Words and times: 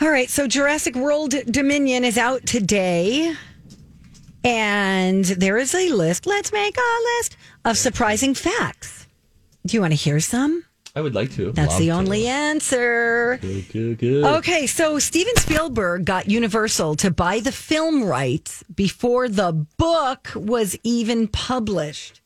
All 0.00 0.10
right, 0.10 0.28
so 0.28 0.46
Jurassic 0.46 0.94
World 0.94 1.34
Dominion 1.50 2.04
is 2.04 2.18
out 2.18 2.44
today. 2.44 3.34
And 4.44 5.24
there 5.24 5.56
is 5.56 5.74
a 5.74 5.90
list. 5.90 6.26
Let's 6.26 6.52
make 6.52 6.76
a 6.76 7.02
list 7.18 7.36
of 7.64 7.76
surprising 7.78 8.34
facts. 8.34 9.06
Do 9.64 9.76
you 9.76 9.80
want 9.80 9.92
to 9.92 9.96
hear 9.96 10.20
some? 10.20 10.64
I 10.94 11.00
would 11.00 11.14
like 11.14 11.32
to. 11.32 11.50
That's 11.52 11.72
Love 11.72 11.78
the 11.80 11.86
to. 11.88 11.92
only 11.92 12.26
answer. 12.26 13.38
Good, 13.40 13.68
good, 13.70 13.98
good. 13.98 14.24
Okay, 14.24 14.66
so 14.66 14.98
Steven 14.98 15.34
Spielberg 15.36 16.04
got 16.04 16.30
Universal 16.30 16.94
to 16.96 17.10
buy 17.10 17.40
the 17.40 17.52
film 17.52 18.04
rights 18.04 18.62
before 18.74 19.28
the 19.28 19.52
book 19.76 20.30
was 20.34 20.76
even 20.84 21.26
published. 21.26 22.20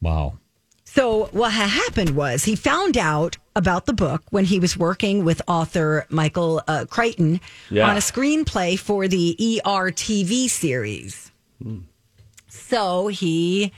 Wow. 0.00 0.38
So 0.84 1.26
what 1.26 1.52
ha- 1.52 1.66
happened 1.68 2.10
was 2.16 2.44
he 2.44 2.56
found 2.56 2.96
out 2.96 3.36
about 3.58 3.84
the 3.86 3.92
book 3.92 4.22
when 4.30 4.44
he 4.44 4.58
was 4.60 4.76
working 4.78 5.24
with 5.24 5.42
author 5.48 6.06
Michael 6.08 6.62
uh, 6.68 6.86
Crichton 6.88 7.40
Yeah. 7.70 7.90
on 7.90 7.96
a 7.96 8.00
screenplay 8.00 8.78
for 8.78 9.08
the 9.08 9.36
ER 9.66 9.90
TV 9.90 10.48
series. 10.48 11.30
So 12.48 13.08
he 13.08 13.72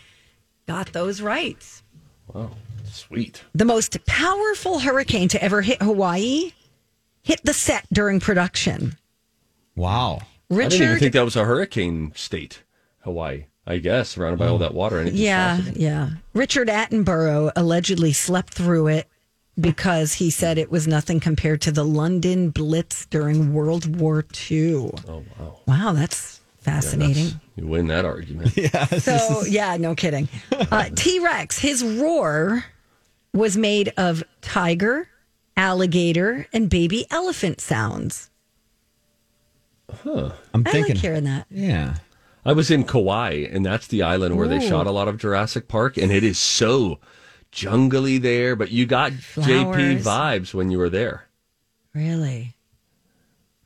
got 0.68 0.92
those 0.92 1.20
rights. 1.20 1.82
Wow. 2.32 2.50
Sweet. 2.92 3.42
The 3.54 3.64
most 3.64 4.04
powerful 4.06 4.80
hurricane 4.80 5.28
to 5.28 5.42
ever 5.42 5.62
hit 5.62 5.80
Hawaii 5.82 6.52
hit 7.22 7.40
the 7.44 7.52
set 7.54 7.86
during 7.92 8.20
production. 8.20 8.96
Wow. 9.76 10.20
I 10.50 10.54
didn't 10.54 10.72
even 10.74 10.88
Richard, 10.88 11.00
think 11.00 11.12
that 11.14 11.24
was 11.24 11.36
a 11.36 11.44
hurricane 11.44 12.12
state, 12.14 12.62
Hawaii. 13.00 13.46
I 13.66 13.78
guess 13.78 14.08
surrounded 14.10 14.38
by 14.38 14.48
all 14.48 14.58
that 14.58 14.74
water. 14.74 14.98
Anything's 14.98 15.20
yeah, 15.20 15.60
yeah. 15.74 16.10
Richard 16.34 16.68
Attenborough 16.68 17.52
allegedly 17.54 18.12
slept 18.12 18.52
through 18.54 18.88
it 18.88 19.06
because 19.60 20.14
he 20.14 20.30
said 20.30 20.58
it 20.58 20.70
was 20.70 20.86
nothing 20.86 21.20
compared 21.20 21.60
to 21.62 21.72
the 21.72 21.84
London 21.84 22.50
Blitz 22.50 23.06
during 23.06 23.52
World 23.52 23.98
War 24.00 24.24
II. 24.50 24.90
Oh 25.08 25.24
wow. 25.38 25.56
Wow, 25.66 25.92
that's 25.92 26.40
fascinating. 26.58 27.24
That's- 27.26 27.40
you 27.56 27.66
win 27.66 27.86
that 27.88 28.04
argument. 28.04 28.52
Yeah. 28.56 28.86
so, 28.86 29.42
yeah, 29.46 29.76
no 29.76 29.94
kidding. 29.94 30.28
Uh, 30.52 30.88
T 30.94 31.18
Rex, 31.20 31.58
his 31.58 31.82
roar 31.84 32.64
was 33.34 33.56
made 33.56 33.92
of 33.96 34.22
tiger, 34.40 35.08
alligator, 35.56 36.46
and 36.52 36.68
baby 36.70 37.06
elephant 37.10 37.60
sounds. 37.60 38.30
Huh. 40.02 40.32
I'm 40.54 40.62
I 40.66 40.70
thinking. 40.70 40.94
like 40.94 41.02
hearing 41.02 41.24
that. 41.24 41.46
yeah. 41.50 41.96
I 42.44 42.52
was 42.54 42.70
in 42.70 42.84
Kauai, 42.84 43.46
and 43.50 43.66
that's 43.66 43.86
the 43.86 44.02
island 44.02 44.38
where 44.38 44.48
they 44.48 44.66
shot 44.66 44.86
a 44.86 44.90
lot 44.90 45.08
of 45.08 45.18
Jurassic 45.18 45.68
Park, 45.68 45.98
and 45.98 46.10
it 46.10 46.24
is 46.24 46.38
so 46.38 46.98
jungly 47.52 48.18
there. 48.18 48.56
But 48.56 48.70
you 48.70 48.86
got 48.86 49.12
JP 49.12 50.02
vibes 50.02 50.54
when 50.54 50.70
you 50.70 50.78
were 50.78 50.90
there. 50.90 51.26
Really? 51.94 52.54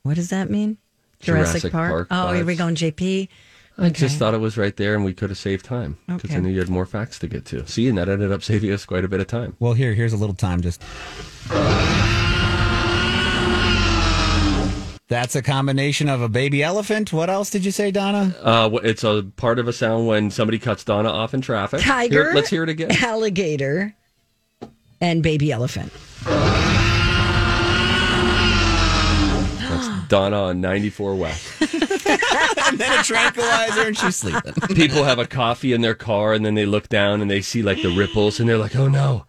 What 0.03 0.17
does 0.17 0.31
that 0.31 0.51
mean? 0.51 0.79
Jurassic 1.21 1.73
Park 1.73 2.09
Oh, 2.11 2.33
here 2.33 2.45
we 2.45 2.55
vibes. 2.55 2.59
go, 2.59 2.65
JP. 2.67 3.29
I 3.77 3.89
just 3.91 4.19
thought 4.19 4.35
it 4.35 4.39
was 4.39 4.57
right 4.57 4.77
there, 4.77 4.95
and 4.95 5.05
we 5.05 5.13
could 5.15 5.31
have 5.31 5.39
saved 5.39 5.65
time 5.65 5.99
because 6.07 6.31
I 6.33 6.39
knew 6.39 6.51
you 6.51 6.61
had 6.61 6.69
more 6.69 6.87
facts 6.87 7.19
to 7.21 7.27
get 7.27 7.45
to. 7.47 7.67
See, 7.67 7.89
and 7.89 7.99
that 7.99 8.09
ended 8.09 8.31
up 8.31 8.43
saving 8.43 8.71
us 8.71 8.85
quite 8.85 9.05
a 9.05 9.09
bit 9.09 9.19
of 9.21 9.27
time. 9.27 9.57
Well, 9.59 9.73
here, 9.73 9.95
here's 9.95 10.13
a 10.13 10.17
little 10.17 10.37
time. 10.37 10.61
Just. 10.61 10.81
That's 15.15 15.37
a 15.37 15.43
combination 15.43 16.09
of 16.09 16.21
a 16.21 16.29
baby 16.29 16.61
elephant. 16.61 17.13
What 17.13 17.31
else 17.31 17.49
did 17.49 17.65
you 17.65 17.71
say, 17.71 17.93
Donna? 17.93 18.35
Uh, 18.43 18.69
it's 18.83 19.05
a 19.05 19.25
part 19.37 19.61
of 19.61 19.69
a 19.69 19.73
sound 19.73 20.09
when 20.09 20.29
somebody 20.33 20.59
cuts 20.59 20.83
Donna 20.83 21.09
off 21.09 21.33
in 21.33 21.41
traffic. 21.41 21.83
Tiger. 21.83 22.25
Here, 22.25 22.35
let's 22.35 22.51
hear 22.51 22.65
it 22.65 22.69
again. 22.69 22.91
Alligator 22.91 23.95
and 25.01 25.23
baby 25.23 25.53
elephant. 25.53 25.93
That's 29.61 30.09
Donna 30.09 30.43
on 30.47 30.61
94 30.61 31.15
West. 31.15 31.63
and 32.67 32.77
then 32.77 32.99
a 32.99 33.03
tranquilizer, 33.05 33.83
and 33.83 33.97
she's 33.97 34.17
sleeping. 34.17 34.53
People 34.75 35.05
have 35.05 35.21
a 35.21 35.29
coffee 35.29 35.73
in 35.73 35.81
their 35.81 35.95
car, 35.95 36.33
and 36.33 36.45
then 36.45 36.55
they 36.57 36.67
look 36.67 36.89
down 36.89 37.23
and 37.23 37.31
they 37.31 37.41
see 37.41 37.63
like 37.63 37.81
the 37.83 37.95
ripples, 37.97 38.41
and 38.41 38.49
they're 38.49 38.59
like, 38.59 38.75
"Oh 38.75 38.89
no, 38.89 39.27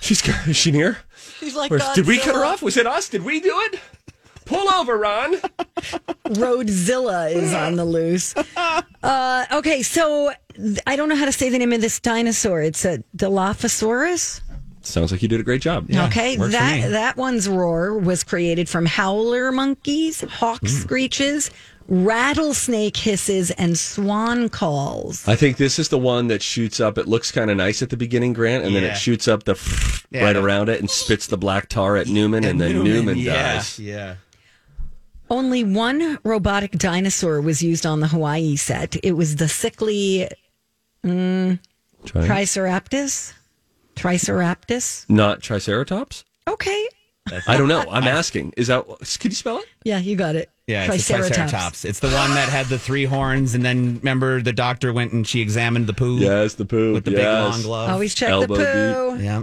she's 0.00 0.22
is 0.46 0.54
she 0.58 0.70
near? 0.70 0.98
She's 1.40 1.56
like, 1.56 1.70
Or, 1.70 1.78
did 1.94 2.06
we 2.06 2.18
cut 2.18 2.34
her 2.34 2.44
off? 2.44 2.60
Was 2.60 2.76
it 2.76 2.86
us? 2.86 3.08
Did 3.08 3.24
we 3.24 3.40
do 3.40 3.54
it? 3.72 3.80
Pull 4.48 4.68
over, 4.70 4.96
Ron." 4.98 5.34
Roadzilla 6.26 7.32
is 7.32 7.52
on 7.54 7.76
the 7.76 7.84
loose. 7.84 8.34
Uh, 9.02 9.44
okay, 9.52 9.82
so 9.82 10.32
I 10.86 10.96
don't 10.96 11.08
know 11.08 11.16
how 11.16 11.24
to 11.24 11.32
say 11.32 11.48
the 11.50 11.58
name 11.58 11.72
of 11.72 11.80
this 11.80 12.00
dinosaur. 12.00 12.62
It's 12.62 12.84
a 12.84 13.02
Dilophosaurus. 13.16 14.40
Sounds 14.82 15.12
like 15.12 15.22
you 15.22 15.28
did 15.28 15.40
a 15.40 15.42
great 15.44 15.60
job. 15.60 15.86
okay, 15.90 16.38
works 16.38 16.54
for 16.54 16.60
me. 16.64 16.80
that 16.82 16.88
that 16.90 17.16
one's 17.16 17.48
roar 17.48 17.98
was 17.98 18.24
created 18.24 18.68
from 18.68 18.86
howler 18.86 19.52
monkeys, 19.52 20.22
hawk 20.22 20.60
Hmm. 20.60 20.66
screeches, 20.68 21.50
rattlesnake 21.88 22.96
hisses, 22.96 23.50
and 23.52 23.78
swan 23.78 24.48
calls. 24.48 25.26
I 25.28 25.36
think 25.36 25.56
this 25.58 25.78
is 25.78 25.88
the 25.90 25.98
one 25.98 26.28
that 26.28 26.42
shoots 26.42 26.80
up. 26.80 26.96
It 26.96 27.06
looks 27.06 27.30
kind 27.32 27.50
of 27.50 27.56
nice 27.56 27.82
at 27.82 27.90
the 27.90 27.96
beginning, 27.96 28.32
Grant, 28.32 28.64
and 28.64 28.74
then 28.74 28.84
it 28.84 28.96
shoots 28.96 29.28
up 29.28 29.44
the 29.44 29.54
Yeah. 30.10 30.24
right 30.24 30.36
around 30.36 30.70
it 30.70 30.80
and 30.80 30.90
spits 30.90 31.26
the 31.26 31.36
black 31.36 31.68
tar 31.68 31.96
at 31.98 32.06
Newman, 32.06 32.44
and, 32.44 32.58
then 32.60 32.82
Newman, 32.82 33.18
yeah, 33.18 33.54
dies. 33.56 33.78
Yeah. 33.78 34.14
Only 35.30 35.62
one 35.64 36.18
robotic 36.24 36.72
dinosaur 36.72 37.40
was 37.40 37.62
used 37.62 37.84
on 37.84 38.00
the 38.00 38.08
Hawaii 38.08 38.56
set. 38.56 38.96
It 39.04 39.12
was 39.12 39.36
the 39.36 39.48
sickly 39.48 40.28
mm, 41.04 41.58
Try- 42.06 42.26
Triceratops. 42.26 43.34
Triceratops. 43.94 45.06
Not 45.08 45.42
Triceratops. 45.42 46.24
Okay. 46.46 46.88
I 47.46 47.58
don't 47.58 47.68
know. 47.68 47.84
I'm 47.90 48.04
asking. 48.04 48.54
Is 48.56 48.68
that? 48.68 48.86
Could 48.86 49.32
you 49.32 49.36
spell 49.36 49.58
it? 49.58 49.66
Yeah, 49.84 49.98
you 49.98 50.16
got 50.16 50.34
it. 50.34 50.50
Yeah, 50.66 50.90
it's 50.90 51.06
the 51.08 51.14
Triceratops. 51.14 51.84
It's 51.84 52.00
the 52.00 52.08
one 52.08 52.30
that 52.30 52.48
had 52.48 52.66
the 52.66 52.78
three 52.78 53.04
horns, 53.04 53.54
and 53.54 53.62
then 53.64 53.98
remember 53.98 54.40
the 54.40 54.52
doctor 54.52 54.92
went 54.94 55.12
and 55.12 55.26
she 55.26 55.40
examined 55.42 55.86
the 55.86 55.92
poo 55.92 56.16
Yes, 56.18 56.54
the 56.54 56.64
poo 56.64 56.94
with 56.94 57.04
the 57.04 57.10
yes. 57.10 57.18
big 57.20 57.26
long 57.52 57.62
glove. 57.62 57.90
Always 57.90 58.14
check 58.14 58.30
Elbow 58.30 58.56
the 58.56 58.64
poo. 58.64 59.22
Yeah. 59.22 59.42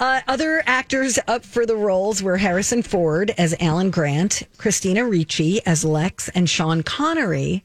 Uh, 0.00 0.20
other 0.26 0.62
actors 0.66 1.18
up 1.26 1.44
for 1.44 1.66
the 1.66 1.76
roles 1.76 2.22
were 2.22 2.36
Harrison 2.36 2.82
Ford 2.82 3.34
as 3.38 3.54
Alan 3.60 3.90
Grant, 3.90 4.42
Christina 4.56 5.06
Ricci 5.06 5.64
as 5.66 5.84
Lex, 5.84 6.28
and 6.30 6.48
Sean 6.48 6.82
Connery 6.82 7.64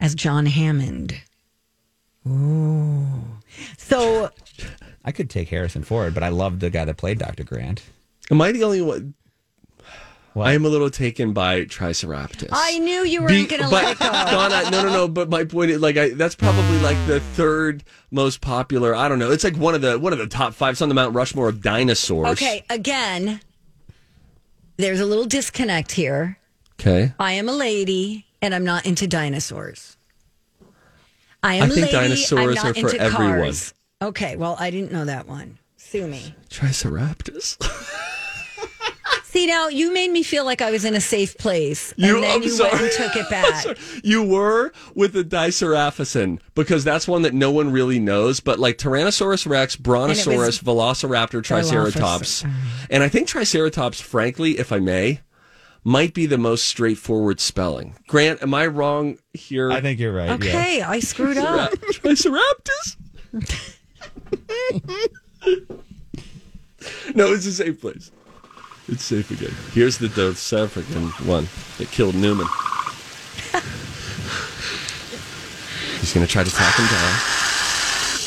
as 0.00 0.14
John 0.14 0.46
Hammond. 0.46 1.20
Ooh. 2.26 3.22
So 3.78 4.30
I 5.04 5.12
could 5.12 5.30
take 5.30 5.48
Harrison 5.48 5.82
Ford, 5.82 6.14
but 6.14 6.22
I 6.22 6.28
love 6.28 6.60
the 6.60 6.70
guy 6.70 6.84
that 6.84 6.96
played 6.96 7.18
Dr. 7.18 7.44
Grant. 7.44 7.82
Am 8.30 8.40
I 8.40 8.52
the 8.52 8.64
only 8.64 8.82
one? 8.82 9.14
What? 10.34 10.46
I 10.48 10.54
am 10.54 10.64
a 10.64 10.68
little 10.68 10.88
taken 10.88 11.32
by 11.34 11.64
Triceratops. 11.64 12.44
I 12.50 12.78
knew 12.78 13.04
you 13.04 13.20
weren't 13.22 13.50
going 13.50 13.62
to 13.62 13.68
but- 13.68 13.84
let 13.84 13.92
it 13.92 13.98
go. 13.98 14.10
Donna, 14.10 14.70
no, 14.70 14.82
no, 14.84 14.88
no. 14.92 15.08
But 15.08 15.28
my 15.28 15.44
point 15.44 15.70
is, 15.70 15.80
like, 15.82 15.96
I, 15.98 16.10
that's 16.10 16.34
probably 16.34 16.78
like 16.78 16.96
the 17.06 17.20
third 17.20 17.84
most 18.10 18.40
popular. 18.40 18.94
I 18.94 19.08
don't 19.08 19.18
know. 19.18 19.30
It's 19.30 19.44
like 19.44 19.56
one 19.56 19.74
of 19.74 19.82
the 19.82 19.98
one 19.98 20.12
of 20.14 20.18
the 20.18 20.26
top 20.26 20.54
five. 20.54 20.72
It's 20.72 20.82
on 20.82 20.88
the 20.88 20.94
Mount 20.94 21.14
Rushmore 21.14 21.48
of 21.50 21.60
dinosaurs. 21.60 22.28
Okay, 22.28 22.64
again, 22.70 23.40
there's 24.78 25.00
a 25.00 25.06
little 25.06 25.26
disconnect 25.26 25.92
here. 25.92 26.38
Okay. 26.80 27.12
I 27.18 27.32
am 27.32 27.48
a 27.48 27.52
lady 27.52 28.26
and 28.40 28.54
I'm 28.54 28.64
not 28.64 28.86
into 28.86 29.06
dinosaurs. 29.06 29.96
I 31.42 31.54
am 31.56 31.64
I 31.64 31.66
a 31.66 31.68
think 31.68 31.86
lady. 31.86 31.92
dinosaurs 31.92 32.40
I'm 32.40 32.54
not 32.54 32.64
are 32.66 32.74
for 32.74 32.90
into 32.90 33.00
everyone. 33.00 33.38
Cars. 33.40 33.74
Okay, 34.00 34.36
well, 34.36 34.56
I 34.58 34.70
didn't 34.70 34.92
know 34.92 35.04
that 35.04 35.28
one. 35.28 35.58
Sue 35.76 36.06
me. 36.06 36.34
Triceratops. 36.48 37.58
See 39.32 39.46
now, 39.46 39.68
you 39.68 39.94
made 39.94 40.10
me 40.10 40.22
feel 40.22 40.44
like 40.44 40.60
I 40.60 40.70
was 40.70 40.84
in 40.84 40.94
a 40.94 41.00
safe 41.00 41.38
place, 41.38 41.92
and 41.92 42.04
You- 42.04 42.20
then 42.20 42.30
I'm 42.36 42.42
you 42.42 42.50
sorry. 42.50 42.70
went 42.72 42.82
and 42.82 42.92
took 42.92 43.16
it 43.16 43.30
back. 43.30 43.78
You 44.04 44.22
were 44.22 44.72
with 44.94 45.14
the 45.14 45.24
Diceraphyson 45.24 46.38
because 46.54 46.84
that's 46.84 47.08
one 47.08 47.22
that 47.22 47.32
no 47.32 47.50
one 47.50 47.72
really 47.72 47.98
knows. 47.98 48.40
But 48.40 48.58
like 48.58 48.76
Tyrannosaurus 48.76 49.48
Rex, 49.48 49.74
Brontosaurus, 49.74 50.58
Velociraptor, 50.58 51.42
Triceratops, 51.42 52.44
uh-huh. 52.44 52.86
and 52.90 53.02
I 53.02 53.08
think 53.08 53.26
Triceratops, 53.26 54.02
frankly, 54.02 54.58
if 54.58 54.70
I 54.70 54.80
may, 54.80 55.20
might 55.82 56.12
be 56.12 56.26
the 56.26 56.36
most 56.36 56.66
straightforward 56.66 57.40
spelling. 57.40 57.96
Grant, 58.08 58.42
am 58.42 58.52
I 58.52 58.66
wrong 58.66 59.16
here? 59.32 59.72
I 59.72 59.80
think 59.80 59.98
you're 59.98 60.12
right. 60.12 60.26
yeah. 60.28 60.34
Okay, 60.34 60.82
I 60.82 61.00
screwed 61.00 61.38
up. 61.38 61.72
Triceratops. 61.90 62.98
no, 67.14 67.32
it's 67.32 67.46
a 67.46 67.52
safe 67.52 67.80
place. 67.80 68.10
It's 68.88 69.04
safe 69.04 69.30
again. 69.30 69.54
Here's 69.72 69.98
the 69.98 70.08
South 70.34 70.76
African 70.76 71.08
one 71.26 71.48
that 71.78 71.90
killed 71.90 72.14
Newman. 72.14 72.46
He's 76.00 76.12
going 76.12 76.26
to 76.26 76.32
try 76.32 76.42
to 76.42 76.50
track 76.50 76.76
him 76.76 76.86
down. 76.86 77.14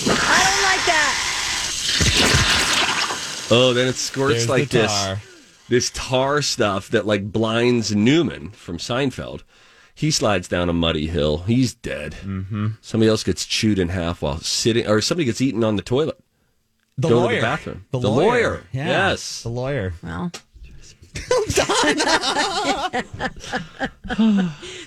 I 0.08 0.44
don't 0.44 0.64
like 0.64 0.86
that. 0.88 1.12
Oh, 3.52 3.74
then 3.74 3.88
it 3.88 3.96
squirts 3.96 4.46
There's 4.46 4.50
like 4.50 4.70
the 4.70 4.80
this. 4.80 5.18
This 5.68 5.92
tar 5.94 6.42
stuff 6.42 6.90
that 6.90 7.06
like 7.06 7.32
blinds 7.32 7.96
Newman 7.96 8.52
from 8.52 8.78
Seinfeld. 8.78 9.44
He 9.94 10.12
slides 10.12 10.48
down 10.48 10.70
a 10.70 10.74
muddy 10.74 11.08
hill. 11.08 11.40
He's 11.40 11.74
dead. 11.74 12.14
Mm-hmm. 12.22 12.68
Somebody 12.82 13.10
else 13.10 13.24
gets 13.24 13.46
chewed 13.46 13.80
in 13.80 13.90
half 13.90 14.22
while 14.22 14.40
sitting, 14.40 14.88
or 14.88 15.02
somebody 15.02 15.26
gets 15.26 15.42
eaten 15.42 15.64
on 15.64 15.76
the 15.76 15.82
toilet. 15.82 16.20
The 16.98 17.10
Go 17.10 17.10
to 17.10 17.16
the 17.16 17.22
lawyer. 17.26 17.42
bathroom. 17.42 17.86
The, 17.92 18.00
The 18.00 18.10
lawyer. 18.10 18.28
lawyer. 18.30 18.64
Yeah. 18.72 18.88
Yes. 18.88 19.44
The 19.44 19.50
lawyer. 19.50 19.94
Well. 20.02 20.32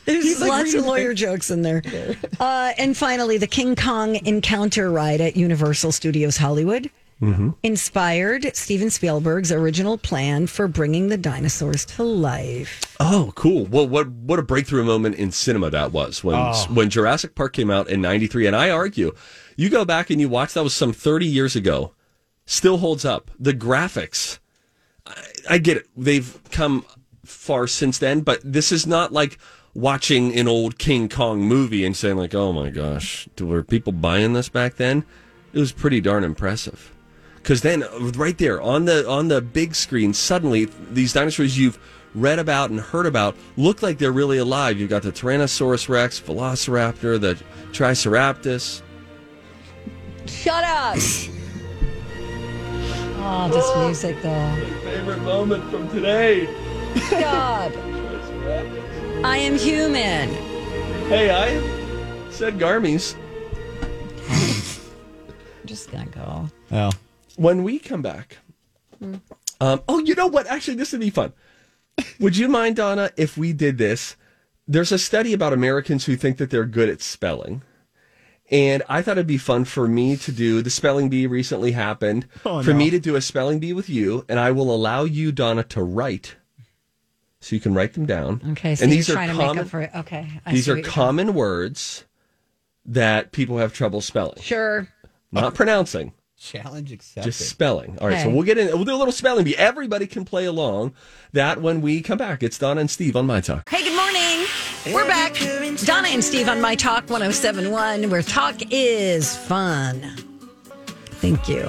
There's 0.05 0.41
lots 0.41 0.75
of 0.75 0.85
lawyer 0.87 1.15
jokes 1.15 1.51
in 1.51 1.63
there. 1.63 1.83
Uh, 2.41 2.73
and 2.79 2.97
finally, 2.97 3.39
the 3.39 3.47
King 3.47 3.77
Kong 3.77 4.17
Encounter 4.27 4.91
ride 4.91 5.21
at 5.21 5.37
Universal 5.37 5.93
Studios 5.93 6.37
Hollywood 6.37 6.91
inspired 7.65 8.55
Steven 8.55 8.91
Spielberg's 8.91 9.51
original 9.51 9.99
plan 9.99 10.47
for 10.47 10.69
bringing 10.69 11.09
the 11.09 11.17
dinosaurs 11.17 11.85
to 11.87 12.05
life. 12.05 12.95
Oh, 13.01 13.33
cool. 13.35 13.67
Well, 13.67 13.89
what 13.89 14.09
what 14.09 14.39
a 14.39 14.43
breakthrough 14.43 14.85
moment 14.85 15.17
in 15.17 15.33
cinema 15.33 15.69
that 15.71 15.91
was 15.93 16.23
when 16.23 16.37
when 16.75 16.91
Jurassic 16.91 17.35
Park 17.35 17.55
came 17.55 17.71
out 17.73 17.89
in 17.89 18.01
'93. 18.01 18.47
And 18.47 18.55
I 18.55 18.71
argue, 18.71 19.13
you 19.57 19.69
go 19.69 19.85
back 19.85 20.11
and 20.11 20.21
you 20.21 20.29
watch 20.29 20.55
that 20.55 20.63
was 20.63 20.75
some 20.75 20.93
30 20.93 21.27
years 21.27 21.57
ago, 21.57 21.93
still 22.49 22.79
holds 22.79 23.05
up. 23.05 23.31
The 23.39 23.53
graphics, 23.53 24.39
I, 25.07 25.25
I 25.51 25.59
get 25.59 25.77
it. 25.77 25.87
They've 25.97 26.41
come 26.51 26.85
far 27.25 27.69
since 27.69 27.99
then, 27.99 28.23
but 28.23 28.41
this 28.43 28.73
is 28.73 28.87
not 28.87 29.13
like 29.13 29.39
watching 29.75 30.37
an 30.37 30.49
old 30.49 30.79
King 30.79 31.09
Kong 31.09 31.41
movie 31.43 31.85
and 31.85 31.97
saying 31.97 32.17
like, 32.17 32.35
"Oh 32.35 32.53
my 32.53 32.71
gosh, 32.71 33.29
were 33.39 33.63
people 33.63 33.93
buying 33.93 34.33
this 34.33 34.49
back 34.49 34.77
then?" 34.77 35.05
It 35.53 35.59
was 35.61 35.73
pretty 35.73 36.01
darn 36.01 36.25
impressive. 36.25 36.93
Because 37.37 37.63
then, 37.63 37.83
uh, 37.83 38.13
right 38.17 38.37
there 38.37 38.61
on 38.61 38.87
the 38.87 39.09
on 39.09 39.29
the 39.29 39.41
big 39.41 39.75
screen, 39.75 40.13
suddenly 40.13 40.69
these 40.91 41.13
dinosaurs 41.13 41.57
you've 41.59 41.79
read 42.15 42.39
about 42.39 42.71
and 42.71 42.81
heard 42.81 43.07
about 43.07 43.37
look 43.57 43.83
like 43.83 43.99
they're 43.99 44.11
really 44.11 44.39
alive. 44.39 44.79
You've 44.79 44.91
got 44.91 45.03
the 45.03 45.13
Tyrannosaurus 45.13 45.89
Rex, 45.89 46.19
Velociraptor, 46.19 47.21
the 47.21 47.39
Triceratops. 47.73 48.83
Shut 50.27 50.65
up! 50.65 50.99
oh, 53.29 53.49
this 53.49 53.77
music 53.77 54.23
though. 54.23 54.31
My 54.31 54.81
favorite 54.81 55.23
moment 55.23 55.71
from 55.71 55.89
today. 55.91 56.47
Stop! 57.09 57.73
I 59.25 59.37
am 59.39 59.59
human. 59.59 60.31
Hey, 61.09 61.31
I 61.31 62.31
said 62.31 62.59
Garmies. 62.59 63.17
I'm 64.29 65.67
just 65.67 65.91
gonna 65.91 66.07
go. 66.07 66.49
Oh. 66.71 66.91
When 67.37 67.63
we 67.63 67.79
come 67.79 68.03
back, 68.03 68.39
um, 69.61 69.83
oh, 69.89 69.99
you 69.99 70.15
know 70.15 70.27
what? 70.27 70.47
Actually, 70.47 70.77
this 70.77 70.93
would 70.93 71.01
be 71.01 71.11
fun. 71.11 71.33
Would 72.21 72.37
you 72.37 72.49
mind, 72.49 72.77
Donna, 72.77 73.11
if 73.17 73.37
we 73.37 73.53
did 73.53 73.79
this? 73.79 74.17
There's 74.67 74.93
a 74.93 74.99
study 74.99 75.33
about 75.33 75.53
Americans 75.53 76.05
who 76.05 76.17
think 76.17 76.37
that 76.39 76.51
they're 76.51 76.65
good 76.65 76.89
at 76.89 77.01
spelling. 77.01 77.63
And 78.51 78.83
I 78.89 79.03
thought 79.03 79.13
it'd 79.19 79.27
be 79.27 79.39
fun 79.39 79.67
for 79.67 79.87
me 79.87 80.17
to 80.17 80.33
do 80.33 80.63
the 80.63 80.71
spelling 80.71 81.09
bee 81.11 81.27
recently 81.27 81.73
happened. 81.73 82.27
Oh, 82.47 82.63
for 82.63 82.73
me 82.73 82.89
to 82.91 82.99
do 82.99 83.15
a 83.15 83.21
spelling 83.21 83.59
bee 83.59 83.75
with 83.75 83.91
you, 83.91 84.25
and 84.29 84.41
I 84.41 84.53
will 84.53 84.75
allow 84.75 85.05
you, 85.05 85.33
Donna, 85.33 85.63
to 85.65 85.83
write. 85.83 86.37
So 87.41 87.55
you 87.55 87.61
can 87.61 87.75
write 87.75 87.93
them 87.93 88.07
down. 88.07 88.41
Okay, 88.53 88.75
so 88.75 88.85
and 88.85 88.93
these 88.93 89.09
are 89.11 89.13
trying 89.13 89.29
to 89.29 89.35
common, 89.35 89.57
make 89.57 89.65
up 89.65 89.71
for 89.71 89.81
it. 89.83 89.91
Okay, 89.95 90.29
I 90.45 90.53
these 90.53 90.69
are 90.69 90.81
common 90.81 91.35
words 91.35 92.05
that 92.87 93.33
people 93.33 93.59
have 93.59 93.73
trouble 93.73 94.01
spelling. 94.01 94.41
Sure. 94.41 94.89
Not 95.31 95.55
pronouncing. 95.55 96.15
Challenge 96.39 96.91
accepted. 96.93 97.31
Just 97.31 97.49
spelling. 97.49 97.99
All 98.01 98.09
right, 98.09 98.23
so 98.23 98.31
we'll 98.31 98.45
get 98.45 98.59
in. 98.59 98.69
We'll 98.69 98.85
do 98.85 98.95
a 98.95 98.97
little 98.97 99.13
spelling 99.13 99.45
bee. 99.45 99.57
Everybody 99.57 100.07
can 100.07 100.25
play 100.25 100.47
along. 100.47 100.95
That 101.33 101.61
when 101.61 101.81
we 101.81 102.01
come 102.01 102.19
back, 102.19 102.43
it's 102.43 102.59
Donna 102.59 102.81
and 102.81 102.91
Steve 102.91 103.15
on 103.15 103.27
my 103.27 103.41
talk. 103.41 103.69
Hey, 103.69 103.85
good 103.85 103.95
morning. 103.95 104.47
We're 104.87 105.07
back. 105.07 105.35
Donna 105.85 106.09
and 106.09 106.25
Steve 106.25 106.49
on 106.49 106.61
My 106.61 106.75
Talk 106.75 107.11
1071, 107.11 108.09
where 108.11 108.23
talk 108.23 108.57
is 108.71 109.37
fun. 109.37 110.28
Thank 111.21 111.49
you. 111.49 111.65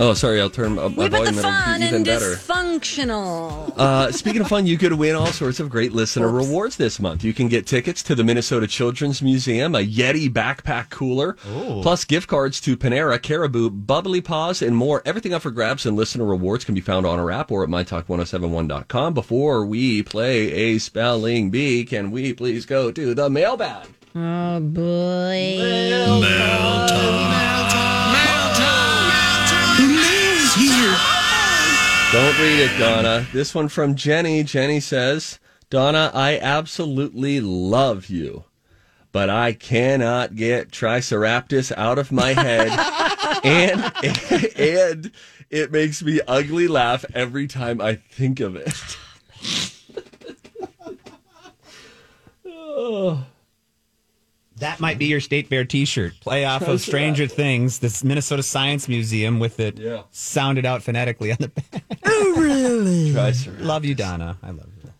Oh, 0.00 0.14
sorry, 0.14 0.40
I'll 0.40 0.48
turn 0.48 0.76
my, 0.76 0.88
my 0.88 0.88
We 0.88 0.94
put 1.10 1.12
volume 1.12 1.34
fun 1.34 1.82
even 1.82 1.94
and 1.96 2.04
better. 2.06 2.36
dysfunctional. 2.36 3.72
Uh, 3.76 4.10
speaking 4.10 4.40
of 4.40 4.48
fun, 4.48 4.66
you 4.66 4.78
could 4.78 4.94
win 4.94 5.14
all 5.14 5.26
sorts 5.26 5.60
of 5.60 5.68
great 5.68 5.92
listener 5.92 6.28
rewards 6.30 6.76
this 6.76 6.98
month. 6.98 7.22
You 7.22 7.34
can 7.34 7.48
get 7.48 7.66
tickets 7.66 8.02
to 8.04 8.14
the 8.14 8.24
Minnesota 8.24 8.66
Children's 8.66 9.20
Museum, 9.20 9.74
a 9.74 9.86
Yeti 9.86 10.30
backpack 10.30 10.88
cooler, 10.88 11.34
plus 11.82 12.04
gift 12.06 12.28
cards 12.28 12.62
to 12.62 12.78
Panera, 12.78 13.20
Caribou, 13.20 13.68
Bubbly 13.68 14.22
Paws, 14.22 14.62
and 14.62 14.74
more. 14.74 15.02
Everything 15.04 15.34
up 15.34 15.42
for 15.42 15.50
grabs 15.50 15.84
and 15.84 15.96
listener 15.96 16.24
rewards 16.24 16.64
can 16.64 16.74
be 16.74 16.80
found 16.80 17.04
on 17.04 17.18
our 17.18 17.30
app 17.30 17.50
or 17.52 17.62
at 17.62 17.68
mytalk1071.com. 17.68 19.12
Before 19.12 19.66
we 19.66 20.02
play 20.02 20.50
a 20.50 20.78
spelling 20.78 21.50
bee, 21.50 21.84
can 21.84 22.10
we 22.10 22.32
please 22.32 22.64
go 22.64 22.90
to 22.90 23.14
the 23.14 23.28
mailbag? 23.28 23.86
Oh, 24.16 24.60
boy. 24.60 25.83
Don't 32.14 32.38
read 32.38 32.60
it, 32.60 32.78
Donna. 32.78 33.26
This 33.32 33.56
one 33.56 33.66
from 33.66 33.96
Jenny. 33.96 34.44
Jenny 34.44 34.78
says, 34.78 35.40
Donna, 35.68 36.12
I 36.14 36.38
absolutely 36.38 37.40
love 37.40 38.06
you, 38.06 38.44
but 39.10 39.28
I 39.28 39.52
cannot 39.52 40.36
get 40.36 40.70
Triceratops 40.70 41.72
out 41.72 41.98
of 41.98 42.12
my 42.12 42.32
head. 42.32 42.68
and, 43.44 43.82
and 44.56 45.10
it 45.50 45.72
makes 45.72 46.04
me 46.04 46.20
ugly 46.28 46.68
laugh 46.68 47.04
every 47.14 47.48
time 47.48 47.80
I 47.80 47.96
think 47.96 48.38
of 48.38 48.54
it. 48.54 48.96
Oh. 52.76 53.24
That 54.64 54.80
might 54.80 54.98
be 54.98 55.04
your 55.04 55.20
state 55.20 55.48
fair 55.48 55.66
T-shirt. 55.66 56.14
Play 56.20 56.46
off 56.46 56.62
of 56.62 56.80
Stranger 56.80 57.26
Things, 57.26 57.80
this 57.80 58.02
Minnesota 58.02 58.42
Science 58.42 58.88
Museum 58.88 59.38
with 59.38 59.60
it 59.60 59.78
Yeah. 59.78 60.04
sounded 60.10 60.64
out 60.64 60.82
phonetically 60.82 61.30
on 61.32 61.36
the 61.38 61.48
back. 61.48 61.84
Triceratops. 62.02 63.60
Love 63.60 63.84
you, 63.84 63.94
Donna. 63.94 64.38
I 64.42 64.48
love 64.50 64.68
you. 64.82 64.90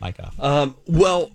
Mike 0.00 0.18
off. 0.20 0.40
Um, 0.40 0.74
well, 0.86 1.30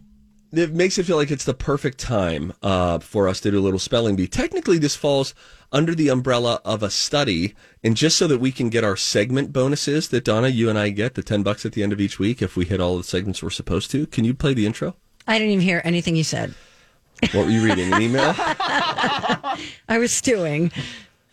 it 0.52 0.74
makes 0.74 0.98
it 0.98 1.04
feel 1.06 1.16
like 1.18 1.30
it's 1.30 1.46
the 1.46 1.54
perfect 1.54 2.00
time 2.00 2.54
uh, 2.64 2.98
for 3.00 3.28
us 3.28 3.40
to 3.42 3.52
do 3.52 3.60
a 3.60 3.62
little 3.62 3.78
spelling 3.80 4.16
bee. 4.16 4.28
Technically, 4.28 4.80
this 4.80 4.96
falls 4.96 5.36
under 5.72 5.94
the 5.94 6.10
umbrella 6.10 6.60
of 6.66 6.82
a 6.82 6.90
study, 6.90 7.54
and 7.84 7.96
just 7.96 8.18
so 8.18 8.26
that 8.28 8.40
we 8.40 8.52
can 8.52 8.70
get 8.70 8.84
our 8.84 8.96
segment 8.98 9.54
bonuses 9.54 10.10
that 10.10 10.24
Donna, 10.26 10.48
you 10.48 10.70
and 10.72 10.80
I 10.80 10.90
get, 10.90 11.14
the 11.16 11.22
ten 11.24 11.44
bucks 11.44 11.66
at 11.68 11.74
the 11.74 11.84
end 11.84 11.94
of 11.94 12.02
each 12.02 12.18
week 12.18 12.42
if 12.42 12.56
we 12.56 12.66
hit 12.66 12.80
all 12.80 12.98
the 12.98 13.04
segments 13.04 13.44
we're 13.44 13.50
supposed 13.52 13.92
to. 13.92 14.08
Can 14.08 14.26
you 14.26 14.34
play 14.34 14.54
the 14.56 14.66
intro? 14.66 14.96
I 15.28 15.38
didn't 15.38 15.54
even 15.54 15.64
hear 15.64 15.82
anything 15.86 16.16
you 16.16 16.24
said. 16.24 16.56
What 17.32 17.46
were 17.46 17.50
you 17.52 17.64
reading? 17.64 17.94
An 17.94 18.02
email? 18.02 18.34
I 18.38 19.98
was 19.98 20.12
stewing. 20.12 20.72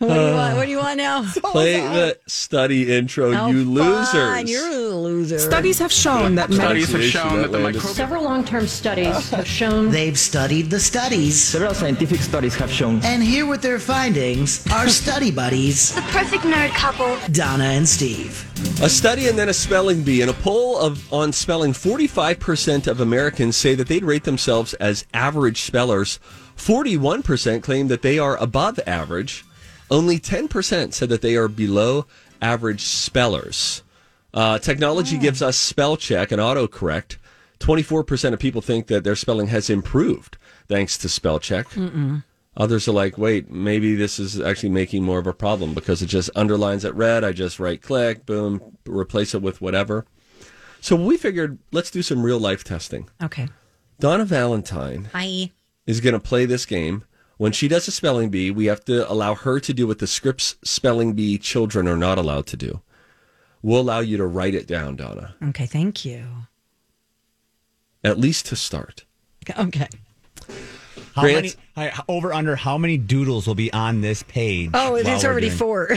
What 0.01 0.15
do 0.15 0.19
you 0.19 0.33
want? 0.33 0.53
Uh, 0.53 0.55
what 0.55 0.65
do 0.65 0.71
you 0.71 0.77
want 0.79 0.97
now? 0.97 1.23
Play 1.51 1.79
the 1.79 2.17
study 2.25 2.91
intro, 2.91 3.33
Oh, 3.33 3.47
you 3.51 3.63
losers. 3.65 4.09
fine. 4.11 4.47
You're 4.47 4.67
a 4.67 4.95
loser. 4.95 5.37
Studies 5.37 5.77
have 5.77 5.91
shown 5.91 6.33
that 6.35 6.51
Studies 6.51 6.91
have 6.91 7.03
shown 7.03 7.41
that 7.43 7.51
the 7.51 7.59
microbial 7.59 7.93
several 7.93 8.23
long-term 8.23 8.65
studies 8.65 9.29
have 9.37 9.45
shown 9.45 9.91
They've 9.91 10.17
studied 10.17 10.71
the 10.71 10.79
studies. 10.79 11.39
Several 11.39 11.75
scientific 11.75 12.19
studies 12.21 12.55
have 12.55 12.71
shown 12.71 12.99
And 13.03 13.21
here 13.21 13.45
with 13.45 13.61
their 13.61 13.77
findings 13.77 14.65
are 14.71 14.89
study 15.03 15.29
buddies, 15.29 15.93
The 15.93 16.01
perfect 16.01 16.43
nerd 16.45 16.71
couple. 16.71 17.15
Donna 17.31 17.65
and 17.65 17.87
Steve. 17.87 18.47
A 18.81 18.89
study 18.89 19.27
and 19.27 19.37
then 19.37 19.49
a 19.49 19.53
spelling 19.53 20.01
bee. 20.01 20.21
In 20.21 20.29
a 20.29 20.33
poll 20.33 20.79
of 20.79 21.13
on 21.13 21.31
spelling, 21.31 21.73
45% 21.73 22.87
of 22.87 22.99
Americans 23.01 23.55
say 23.55 23.75
that 23.75 23.87
they'd 23.87 24.03
rate 24.03 24.23
themselves 24.23 24.73
as 24.75 25.05
average 25.13 25.61
spellers. 25.61 26.19
41% 26.57 27.61
claim 27.61 27.87
that 27.87 28.01
they 28.01 28.17
are 28.17 28.35
above 28.37 28.79
average. 28.87 29.45
Only 29.91 30.19
10% 30.19 30.93
said 30.93 31.09
that 31.09 31.21
they 31.21 31.35
are 31.35 31.49
below 31.49 32.07
average 32.41 32.81
spellers. 32.81 33.83
Uh, 34.33 34.57
technology 34.57 35.17
gives 35.17 35.41
us 35.41 35.57
spell 35.57 35.97
check 35.97 36.31
and 36.31 36.41
autocorrect. 36.41 37.17
24% 37.59 38.33
of 38.33 38.39
people 38.39 38.61
think 38.61 38.87
that 38.87 39.03
their 39.03 39.15
spelling 39.17 39.47
has 39.47 39.69
improved 39.69 40.37
thanks 40.67 40.97
to 40.97 41.09
spell 41.09 41.37
check. 41.39 41.67
Others 42.57 42.87
are 42.87 42.93
like, 42.93 43.17
wait, 43.17 43.51
maybe 43.51 43.93
this 43.95 44.17
is 44.17 44.39
actually 44.39 44.69
making 44.69 45.03
more 45.03 45.19
of 45.19 45.27
a 45.27 45.33
problem 45.33 45.73
because 45.73 46.01
it 46.01 46.07
just 46.07 46.29
underlines 46.35 46.83
it 46.85 46.95
red. 46.95 47.23
I 47.23 47.33
just 47.33 47.59
right 47.59 47.81
click, 47.81 48.25
boom, 48.25 48.77
replace 48.87 49.35
it 49.35 49.41
with 49.41 49.61
whatever. 49.61 50.05
So 50.79 50.95
we 50.95 51.17
figured 51.17 51.59
let's 51.71 51.91
do 51.91 52.01
some 52.01 52.23
real 52.23 52.39
life 52.39 52.63
testing. 52.63 53.09
Okay. 53.21 53.47
Donna 53.99 54.25
Valentine 54.25 55.09
Hi. 55.13 55.51
is 55.85 56.01
going 56.01 56.13
to 56.13 56.19
play 56.19 56.45
this 56.45 56.65
game. 56.65 57.03
When 57.41 57.51
she 57.53 57.67
does 57.67 57.87
a 57.87 57.91
spelling 57.91 58.29
bee, 58.29 58.51
we 58.51 58.67
have 58.67 58.85
to 58.85 59.11
allow 59.11 59.33
her 59.33 59.59
to 59.61 59.73
do 59.73 59.87
what 59.87 59.97
the 59.97 60.05
script's 60.05 60.57
spelling 60.63 61.13
bee 61.13 61.39
children 61.39 61.87
are 61.87 61.97
not 61.97 62.19
allowed 62.19 62.45
to 62.45 62.55
do. 62.55 62.81
We'll 63.63 63.81
allow 63.81 63.97
you 64.01 64.15
to 64.17 64.27
write 64.27 64.53
it 64.53 64.67
down, 64.67 64.95
Donna, 64.95 65.33
Okay, 65.45 65.65
thank 65.65 66.05
you. 66.05 66.23
at 68.03 68.19
least 68.19 68.45
to 68.45 68.55
start. 68.55 69.05
Okay. 69.57 69.87
How 71.15 71.23
Grant- 71.23 71.57
many 71.75 71.91
over 72.07 72.31
under 72.31 72.55
how 72.57 72.77
many 72.77 72.95
doodles 72.97 73.47
will 73.47 73.55
be 73.55 73.73
on 73.73 74.01
this 74.01 74.21
page? 74.21 74.69
Oh, 74.75 74.93
it 74.93 75.05
while 75.05 75.17
is 75.17 75.23
we're 75.23 75.31
already 75.31 75.47
doing- 75.47 75.57
four. 75.57 75.87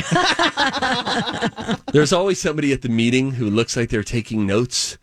There's 1.92 2.14
always 2.14 2.40
somebody 2.40 2.72
at 2.72 2.80
the 2.80 2.88
meeting 2.88 3.32
who 3.32 3.50
looks 3.50 3.76
like 3.76 3.90
they're 3.90 4.02
taking 4.02 4.46
notes, 4.46 4.96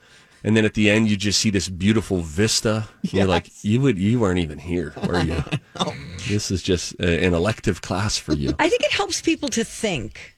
and 0.43 0.55
then 0.57 0.65
at 0.65 0.73
the 0.73 0.89
end 0.89 1.09
you 1.09 1.17
just 1.17 1.39
see 1.39 1.49
this 1.49 1.69
beautiful 1.69 2.21
vista. 2.21 2.87
You're 3.03 3.27
like, 3.27 3.63
you 3.63 3.81
would, 3.81 3.97
you 3.97 4.19
weren't 4.19 4.39
even 4.39 4.59
here, 4.59 4.93
were 5.07 5.21
you? 5.21 5.43
This 6.27 6.51
is 6.51 6.61
just 6.61 6.93
uh, 7.01 7.05
an 7.07 7.33
elective 7.33 7.81
class 7.81 8.15
for 8.15 8.33
you. 8.33 8.53
I 8.59 8.69
think 8.69 8.83
it 8.83 8.91
helps 8.91 9.21
people 9.21 9.49
to 9.49 9.63
think, 9.63 10.37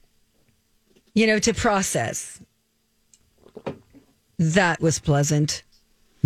you 1.14 1.26
know, 1.26 1.38
to 1.40 1.52
process. 1.52 2.40
That 4.38 4.80
was 4.80 4.98
pleasant. 4.98 5.62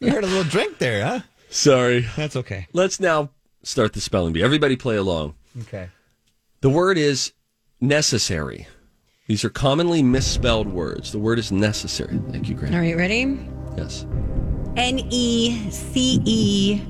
You 0.00 0.10
heard 0.10 0.24
a 0.24 0.26
little 0.26 0.44
drink 0.44 0.78
there, 0.78 1.04
huh? 1.04 1.20
Sorry. 1.48 2.06
That's 2.16 2.36
okay. 2.36 2.66
Let's 2.72 3.00
now 3.00 3.30
start 3.62 3.92
the 3.92 4.00
spelling 4.00 4.32
bee. 4.32 4.42
Everybody 4.42 4.76
play 4.76 4.96
along. 4.96 5.34
Okay. 5.62 5.88
The 6.60 6.70
word 6.70 6.98
is 6.98 7.32
necessary. 7.80 8.66
These 9.30 9.44
are 9.44 9.48
commonly 9.50 10.02
misspelled 10.02 10.66
words. 10.66 11.12
The 11.12 11.20
word 11.20 11.38
is 11.38 11.52
necessary. 11.52 12.18
Thank 12.32 12.48
you, 12.48 12.56
Grant. 12.56 12.74
All 12.74 12.80
right, 12.80 12.96
ready? 12.96 13.38
Yes. 13.76 14.04
N 14.76 15.06
E 15.08 15.70
C 15.70 16.20
E 16.24 16.82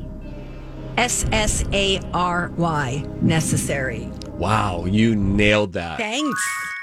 S 0.96 1.26
S 1.32 1.66
A 1.74 2.00
R 2.14 2.50
Y. 2.56 3.04
Necessary. 3.20 4.10
Wow, 4.38 4.86
you 4.86 5.14
nailed 5.14 5.74
that. 5.74 5.98
Thanks. 5.98 6.40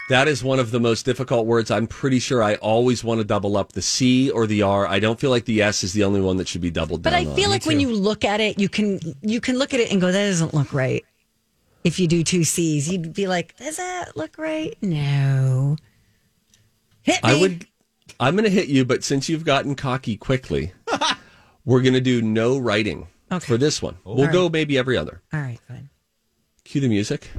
That 0.10 0.28
is 0.28 0.44
one 0.44 0.60
of 0.60 0.70
the 0.70 0.80
most 0.80 1.06
difficult 1.06 1.48
words. 1.48 1.72
I'm 1.72 1.88
pretty 1.88 2.20
sure 2.20 2.44
I 2.44 2.54
always 2.58 3.04
want 3.04 3.20
to 3.20 3.24
double 3.24 3.58
up 3.58 3.72
the 3.72 3.82
C 3.82 4.30
or 4.30 4.46
the 4.46 4.62
R. 4.62 4.86
I 4.86 5.00
don't 5.00 5.20
feel 5.20 5.32
like 5.32 5.46
the 5.46 5.64
S 5.64 5.84
is 5.84 5.92
the 5.92 6.04
only 6.04 6.22
one 6.22 6.38
that 6.38 6.48
should 6.48 6.62
be 6.62 6.70
doubled 6.70 7.02
But 7.02 7.14
I 7.16 7.26
feel 7.34 7.46
on. 7.46 7.50
like 7.50 7.66
when 7.66 7.80
you 7.80 7.92
look 7.92 8.24
at 8.24 8.40
it, 8.42 8.60
you 8.60 8.70
can 8.70 9.00
you 9.24 9.42
can 9.42 9.58
look 9.58 9.74
at 9.74 9.80
it 9.80 9.92
and 9.92 10.00
go, 10.00 10.12
that 10.12 10.28
doesn't 10.28 10.54
look 10.54 10.72
right. 10.72 11.04
If 11.88 12.00
you 12.00 12.08
do 12.08 12.22
two 12.22 12.44
C's, 12.44 12.92
you'd 12.92 13.14
be 13.14 13.28
like, 13.28 13.56
does 13.56 13.78
that 13.78 14.18
look 14.18 14.38
right? 14.38 14.76
No. 14.82 15.78
Hit 17.02 17.24
me. 17.24 17.30
I 17.30 17.40
would 17.40 17.66
I'm 18.20 18.34
going 18.36 18.44
to 18.44 18.50
hit 18.50 18.68
you, 18.68 18.84
but 18.84 19.06
since 19.06 19.30
you've 19.30 19.46
gotten 19.46 19.74
cocky 19.74 20.18
quickly, 20.18 20.74
we're 21.66 21.82
going 21.82 21.94
to 21.94 22.02
do 22.02 22.22
no 22.22 22.58
writing 22.58 23.08
Okay. 23.32 23.46
for 23.46 23.58
this 23.58 23.82
one. 23.82 23.96
We'll 24.04 24.26
All 24.28 24.34
go 24.34 24.44
right. 24.44 24.52
maybe 24.52 24.78
every 24.78 24.98
other. 24.98 25.22
All 25.34 25.40
right, 25.40 25.60
fine. 25.66 25.90
Cue 26.66 26.82
the 26.82 26.90
music. 26.90 27.30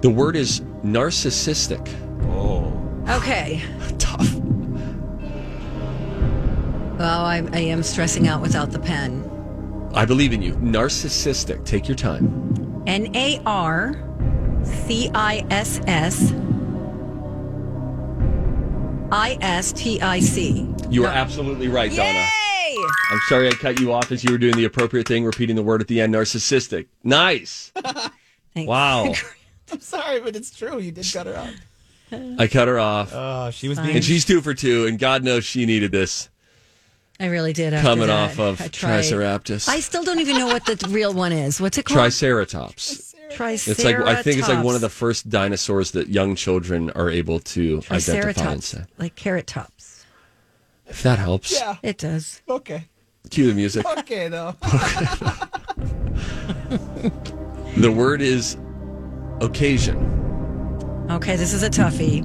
The 0.00 0.08
word 0.10 0.34
is 0.34 0.60
narcissistic. 0.82 1.86
Oh. 2.30 2.72
Okay. 3.18 3.62
Tough. 3.98 4.34
Well, 6.98 7.20
I, 7.24 7.46
I 7.52 7.58
am 7.60 7.82
stressing 7.82 8.28
out 8.28 8.40
without 8.40 8.70
the 8.70 8.78
pen. 8.78 9.28
I 9.94 10.06
believe 10.06 10.32
in 10.32 10.40
you. 10.40 10.54
Narcissistic. 10.54 11.66
Take 11.66 11.86
your 11.86 11.96
time. 11.96 12.61
N 12.86 13.14
A 13.14 13.40
R 13.46 14.02
C 14.64 15.10
I 15.14 15.44
S 15.50 15.80
S 15.86 16.32
I 19.10 19.36
S 19.40 19.72
T 19.72 20.00
I 20.00 20.20
C. 20.20 20.68
You 20.90 21.04
are 21.04 21.12
absolutely 21.12 21.68
right, 21.68 21.94
Donna. 21.94 22.26
I'm 23.10 23.20
sorry 23.28 23.48
I 23.48 23.52
cut 23.52 23.78
you 23.78 23.92
off 23.92 24.10
as 24.10 24.24
you 24.24 24.32
were 24.32 24.38
doing 24.38 24.56
the 24.56 24.64
appropriate 24.64 25.06
thing, 25.06 25.24
repeating 25.24 25.54
the 25.56 25.62
word 25.62 25.80
at 25.82 25.88
the 25.88 26.00
end. 26.00 26.14
Narcissistic. 26.14 26.86
Nice. 27.04 27.72
Wow. 28.54 29.14
I'm 29.72 29.80
sorry, 29.80 30.20
but 30.20 30.36
it's 30.36 30.54
true. 30.54 30.78
You 30.78 30.92
did 30.92 31.06
cut 31.10 31.26
her 31.26 31.38
off. 31.38 31.54
I 32.38 32.46
cut 32.48 32.68
her 32.68 32.78
off. 32.78 33.10
Oh, 33.14 33.50
she 33.50 33.66
was 33.66 33.78
Fine. 33.78 33.86
being. 33.86 33.96
And 33.96 34.04
she's 34.04 34.26
two 34.26 34.42
for 34.42 34.52
two, 34.52 34.84
and 34.84 34.98
God 34.98 35.24
knows 35.24 35.46
she 35.46 35.64
needed 35.64 35.90
this 35.90 36.28
I 37.22 37.26
really 37.26 37.52
did. 37.52 37.72
After 37.72 37.88
coming 37.88 38.08
that. 38.08 38.30
off 38.30 38.40
of 38.40 38.60
I 38.60 38.66
tried. 38.66 38.90
Triceratops. 38.90 39.68
I 39.68 39.78
still 39.78 40.02
don't 40.02 40.18
even 40.18 40.36
know 40.36 40.48
what 40.48 40.66
the 40.66 40.88
real 40.90 41.14
one 41.14 41.32
is. 41.32 41.60
What's 41.60 41.78
it 41.78 41.84
called? 41.84 41.98
Triceratops. 41.98 43.14
Triceratops. 43.30 43.68
It's 43.68 43.84
like 43.84 43.96
I 43.96 44.22
think 44.22 44.40
it's 44.40 44.48
like 44.48 44.64
one 44.64 44.74
of 44.74 44.80
the 44.80 44.88
first 44.88 45.30
dinosaurs 45.30 45.92
that 45.92 46.08
young 46.08 46.34
children 46.34 46.90
are 46.90 47.08
able 47.08 47.38
to 47.38 47.80
identify 47.92 48.50
and 48.50 48.64
say. 48.64 48.84
like 48.98 49.14
carrot 49.14 49.46
tops. 49.46 50.04
If 50.88 51.04
that 51.04 51.20
helps. 51.20 51.52
Yeah. 51.52 51.76
It 51.82 51.98
does. 51.98 52.42
Okay. 52.48 52.88
Cue 53.30 53.46
the 53.46 53.54
music. 53.54 53.86
Okay, 53.98 54.28
though. 54.28 54.56
The 57.76 57.90
word 57.90 58.20
is 58.20 58.58
occasion. 59.40 59.96
Okay, 61.10 61.36
this 61.36 61.54
is 61.54 61.62
a 61.62 61.70
toughie. 61.70 62.22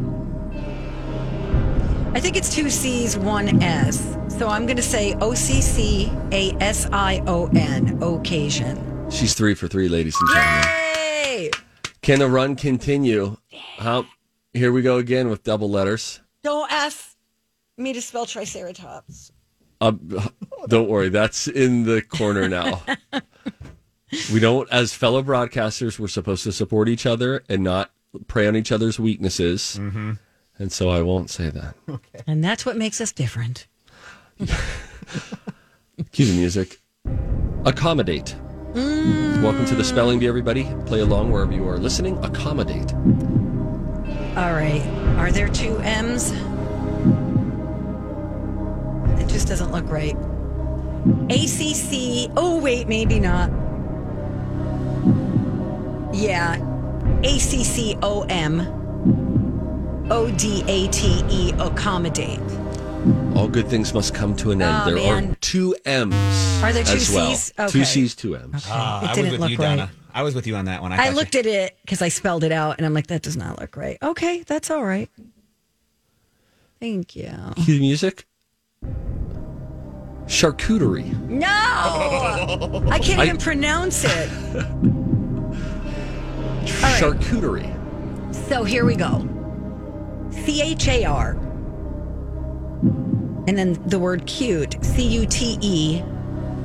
I 2.17 2.19
think 2.19 2.35
it's 2.35 2.51
two 2.51 2.71
C's, 2.71 3.15
one 3.15 3.61
S. 3.61 4.17
So 4.27 4.47
I'm 4.47 4.65
going 4.65 4.77
to 4.77 4.81
say 4.81 5.13
O 5.21 5.35
C 5.35 5.61
C 5.61 6.11
A 6.31 6.51
S 6.59 6.89
I 6.91 7.21
O 7.27 7.45
N, 7.55 8.01
occasion. 8.01 9.07
She's 9.11 9.35
three 9.35 9.53
for 9.53 9.67
three, 9.67 9.87
ladies 9.87 10.17
and 10.19 10.29
gentlemen. 10.31 10.63
Yay! 10.95 11.51
Can 12.01 12.17
the 12.17 12.27
run 12.27 12.55
continue? 12.55 13.37
How? 13.77 14.07
Here 14.51 14.71
we 14.71 14.81
go 14.81 14.97
again 14.97 15.29
with 15.29 15.43
double 15.43 15.69
letters. 15.69 16.19
Don't 16.41 16.71
ask 16.71 17.15
me 17.77 17.93
to 17.93 18.01
spell 18.01 18.25
Triceratops. 18.25 19.31
Uh, 19.79 19.91
don't 20.69 20.89
worry, 20.89 21.09
that's 21.09 21.47
in 21.47 21.83
the 21.83 22.01
corner 22.01 22.49
now. 22.49 22.81
we 24.33 24.39
don't, 24.39 24.67
as 24.71 24.91
fellow 24.91 25.21
broadcasters, 25.21 25.99
we're 25.99 26.07
supposed 26.07 26.43
to 26.45 26.51
support 26.51 26.89
each 26.89 27.05
other 27.05 27.43
and 27.47 27.63
not 27.63 27.91
prey 28.25 28.47
on 28.47 28.55
each 28.55 28.71
other's 28.71 28.99
weaknesses. 28.99 29.77
Mm-hmm. 29.79 30.13
And 30.59 30.71
so 30.71 30.89
I 30.89 31.01
won't 31.01 31.29
say 31.29 31.49
that. 31.49 31.75
Okay. 31.89 32.19
And 32.27 32.43
that's 32.43 32.65
what 32.65 32.75
makes 32.75 32.99
us 32.99 33.11
different. 33.11 33.67
Cue 36.11 36.25
the 36.25 36.37
music. 36.37 36.79
Accommodate. 37.65 38.35
Mm. 38.73 39.41
Welcome 39.41 39.65
to 39.65 39.75
the 39.75 39.83
spelling 39.83 40.19
bee, 40.19 40.27
everybody. 40.27 40.65
Play 40.85 40.99
along 40.99 41.31
wherever 41.31 41.53
you 41.53 41.67
are 41.67 41.77
listening. 41.77 42.23
Accommodate. 42.25 42.93
All 44.35 44.53
right. 44.53 44.81
Are 45.17 45.31
there 45.31 45.47
two 45.47 45.77
M's? 45.79 46.31
It 49.21 49.27
just 49.29 49.47
doesn't 49.47 49.71
look 49.71 49.89
right. 49.89 50.15
ACC. 51.29 52.29
Oh, 52.35 52.59
wait, 52.61 52.87
maybe 52.87 53.19
not. 53.19 53.49
Yeah. 56.13 56.57
ACCOM. 57.21 58.86
ODATE. 60.09 61.53
Accommodate. 61.59 62.39
All 63.35 63.47
good 63.47 63.67
things 63.67 63.93
must 63.93 64.13
come 64.13 64.35
to 64.37 64.51
an 64.51 64.61
end. 64.61 64.81
Oh, 64.91 64.93
there 64.95 65.13
are 65.31 65.35
two 65.41 65.75
M's. 65.85 66.13
Are 66.63 66.73
there 66.73 66.83
two 66.83 66.93
as 66.93 67.09
well. 67.13 67.29
C's? 67.35 67.53
Okay. 67.57 67.71
Two 67.71 67.85
C's, 67.85 68.15
two 68.15 68.35
M's. 68.35 68.65
Ah, 68.67 68.99
It 69.01 69.05
I 69.05 69.07
was 69.09 69.15
didn't 69.15 69.31
with 69.31 69.39
look 69.41 69.49
you, 69.51 69.57
right. 69.57 69.75
Donna. 69.77 69.91
I 70.13 70.23
was 70.23 70.33
with 70.35 70.47
you 70.47 70.55
on 70.55 70.65
that 70.65 70.81
one. 70.81 70.91
I, 70.91 70.95
I 70.97 71.05
thought 71.07 71.15
looked 71.15 71.35
at 71.35 71.45
it 71.45 71.77
because 71.81 72.01
I 72.01 72.09
spelled 72.09 72.43
it 72.43 72.51
out 72.51 72.77
and 72.77 72.85
I'm 72.85 72.93
like, 72.93 73.07
that 73.07 73.21
does 73.21 73.37
not 73.37 73.59
look 73.61 73.77
right. 73.77 73.97
Okay, 74.01 74.43
that's 74.47 74.71
all 74.71 74.83
right. 74.83 75.09
Thank 76.79 77.15
you. 77.15 77.31
Cue 77.55 77.75
the 77.75 77.79
music. 77.79 78.25
Charcuterie. 80.25 81.17
No! 81.29 81.47
I 82.91 82.99
can't 82.99 83.19
I- 83.19 83.25
even 83.25 83.37
pronounce 83.37 84.03
it. 84.03 84.09
right. 86.81 87.01
Charcuterie. 87.01 87.73
So 88.33 88.63
here 88.63 88.83
we 88.85 88.95
go. 88.95 89.19
C 90.45 90.61
H 90.61 90.87
A 90.87 91.05
R. 91.05 91.31
And 93.47 93.57
then 93.57 93.73
the 93.87 93.99
word 93.99 94.25
cute. 94.25 94.83
C 94.83 95.07
U 95.07 95.25
T 95.25 95.57
E 95.61 96.01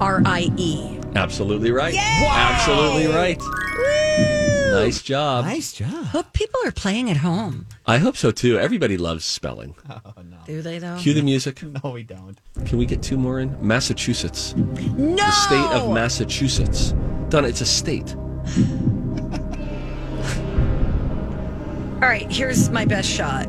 R 0.00 0.22
I 0.24 0.48
E. 0.56 0.98
Absolutely 1.14 1.70
right. 1.70 1.94
Absolutely 1.96 3.06
right. 3.06 3.40
Nice 4.72 5.02
job. 5.02 5.44
Nice 5.44 5.72
job. 5.74 6.06
Hope 6.06 6.32
people 6.32 6.58
are 6.64 6.70
playing 6.72 7.10
at 7.10 7.18
home. 7.18 7.66
I 7.86 7.98
hope 7.98 8.16
so 8.16 8.30
too. 8.30 8.58
Everybody 8.58 8.96
loves 8.96 9.24
spelling. 9.24 9.74
Oh, 9.90 10.00
Do 10.46 10.62
they 10.62 10.78
though? 10.78 10.96
Cue 10.98 11.12
the 11.14 11.22
music. 11.22 11.62
No, 11.84 11.90
we 11.90 12.02
don't. 12.02 12.38
Can 12.64 12.78
we 12.78 12.86
get 12.86 13.02
two 13.02 13.16
more 13.18 13.40
in? 13.40 13.56
Massachusetts. 13.66 14.54
No! 14.56 15.16
The 15.16 15.30
state 15.30 15.76
of 15.76 15.92
Massachusetts. 15.92 16.94
Donna, 17.28 17.48
it's 17.48 17.60
a 17.60 17.66
state. 17.66 18.14
All 22.02 22.08
right, 22.08 22.30
here's 22.32 22.68
my 22.70 22.84
best 22.84 23.08
shot. 23.08 23.48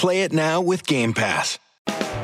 Play 0.00 0.22
it 0.22 0.32
now 0.32 0.62
with 0.62 0.86
Game 0.86 1.12
Pass. 1.12 1.58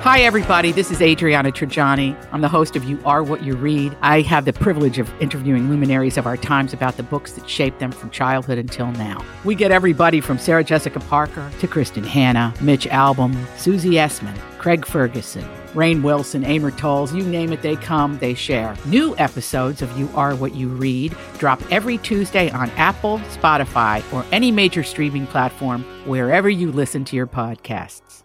Hi, 0.00 0.20
everybody. 0.20 0.72
This 0.72 0.90
is 0.90 1.02
Adriana 1.02 1.52
Trigiani. 1.52 2.16
I'm 2.32 2.40
the 2.40 2.48
host 2.48 2.74
of 2.74 2.84
You 2.84 2.98
Are 3.04 3.22
What 3.22 3.42
You 3.42 3.54
Read. 3.54 3.94
I 4.00 4.22
have 4.22 4.46
the 4.46 4.54
privilege 4.54 4.98
of 4.98 5.12
interviewing 5.20 5.68
luminaries 5.68 6.16
of 6.16 6.26
our 6.26 6.38
times 6.38 6.72
about 6.72 6.96
the 6.96 7.02
books 7.02 7.32
that 7.32 7.50
shaped 7.50 7.78
them 7.78 7.92
from 7.92 8.08
childhood 8.08 8.56
until 8.56 8.90
now. 8.92 9.22
We 9.44 9.54
get 9.54 9.72
everybody 9.72 10.22
from 10.22 10.38
Sarah 10.38 10.64
Jessica 10.64 11.00
Parker 11.00 11.52
to 11.60 11.68
Kristin 11.68 12.06
Hannah, 12.06 12.54
Mitch 12.62 12.86
Albom, 12.86 13.36
Susie 13.58 13.90
Essman, 13.90 14.38
Craig 14.56 14.86
Ferguson, 14.86 15.44
Rainn 15.76 16.02
Wilson, 16.02 16.42
Amor 16.42 16.70
Towles, 16.70 17.14
you 17.14 17.22
name 17.22 17.52
it, 17.52 17.60
they 17.60 17.76
come, 17.76 18.18
they 18.18 18.32
share. 18.32 18.74
New 18.86 19.14
episodes 19.18 19.82
of 19.82 19.98
You 19.98 20.08
Are 20.14 20.34
What 20.34 20.54
You 20.54 20.68
Read 20.68 21.14
drop 21.38 21.60
every 21.70 21.98
Tuesday 21.98 22.50
on 22.50 22.70
Apple, 22.70 23.18
Spotify, 23.18 24.02
or 24.12 24.24
any 24.32 24.50
major 24.50 24.82
streaming 24.82 25.26
platform 25.26 25.84
wherever 26.06 26.48
you 26.48 26.72
listen 26.72 27.04
to 27.04 27.16
your 27.16 27.26
podcasts. 27.26 28.22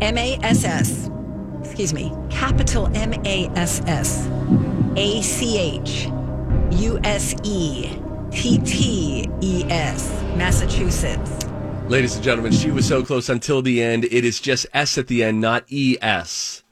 M 0.00 0.16
A 0.16 0.38
S 0.42 0.64
S. 0.64 1.10
Excuse 1.62 1.92
me. 1.92 2.10
Capital 2.30 2.86
M 2.96 3.12
A 3.26 3.48
S 3.54 3.82
S. 3.86 4.26
A 4.96 5.20
C 5.20 5.58
H. 5.58 6.08
U 6.80 6.98
S 7.04 7.34
E. 7.44 7.98
T 8.30 8.58
T 8.60 9.28
E 9.42 9.64
S. 9.68 10.10
Massachusetts. 10.36 11.49
Ladies 11.90 12.14
and 12.14 12.22
gentlemen, 12.22 12.52
she 12.52 12.70
was 12.70 12.86
so 12.86 13.02
close 13.04 13.28
until 13.28 13.62
the 13.62 13.82
end. 13.82 14.04
It 14.04 14.24
is 14.24 14.38
just 14.38 14.64
S 14.72 14.96
at 14.96 15.08
the 15.08 15.24
end, 15.24 15.40
not 15.40 15.64
E 15.68 15.96
S. 16.00 16.62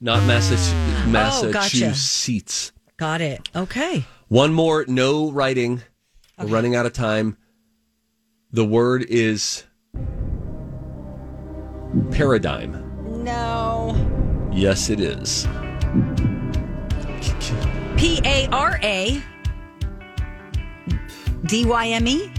Not 0.00 0.20
Massach- 0.20 0.72
Oh, 1.08 1.50
gotcha. 1.52 1.86
Massachusetts. 1.88 2.70
Got 2.96 3.20
it. 3.20 3.48
Okay. 3.56 4.04
One 4.28 4.54
more, 4.54 4.84
no 4.86 5.32
writing. 5.32 5.82
We're 6.38 6.46
running 6.46 6.76
out 6.76 6.86
of 6.86 6.92
time. 6.92 7.36
The 8.52 8.64
word 8.64 9.04
is 9.08 9.64
paradigm. 12.12 13.24
No. 13.24 13.96
Yes, 14.52 14.90
it 14.90 15.00
is. 15.00 15.48
P 17.96 18.20
A 18.24 18.46
R 18.52 18.78
A 18.84 19.20
D 21.46 21.64
Y 21.64 21.88
M 21.88 22.06
E. 22.06 22.30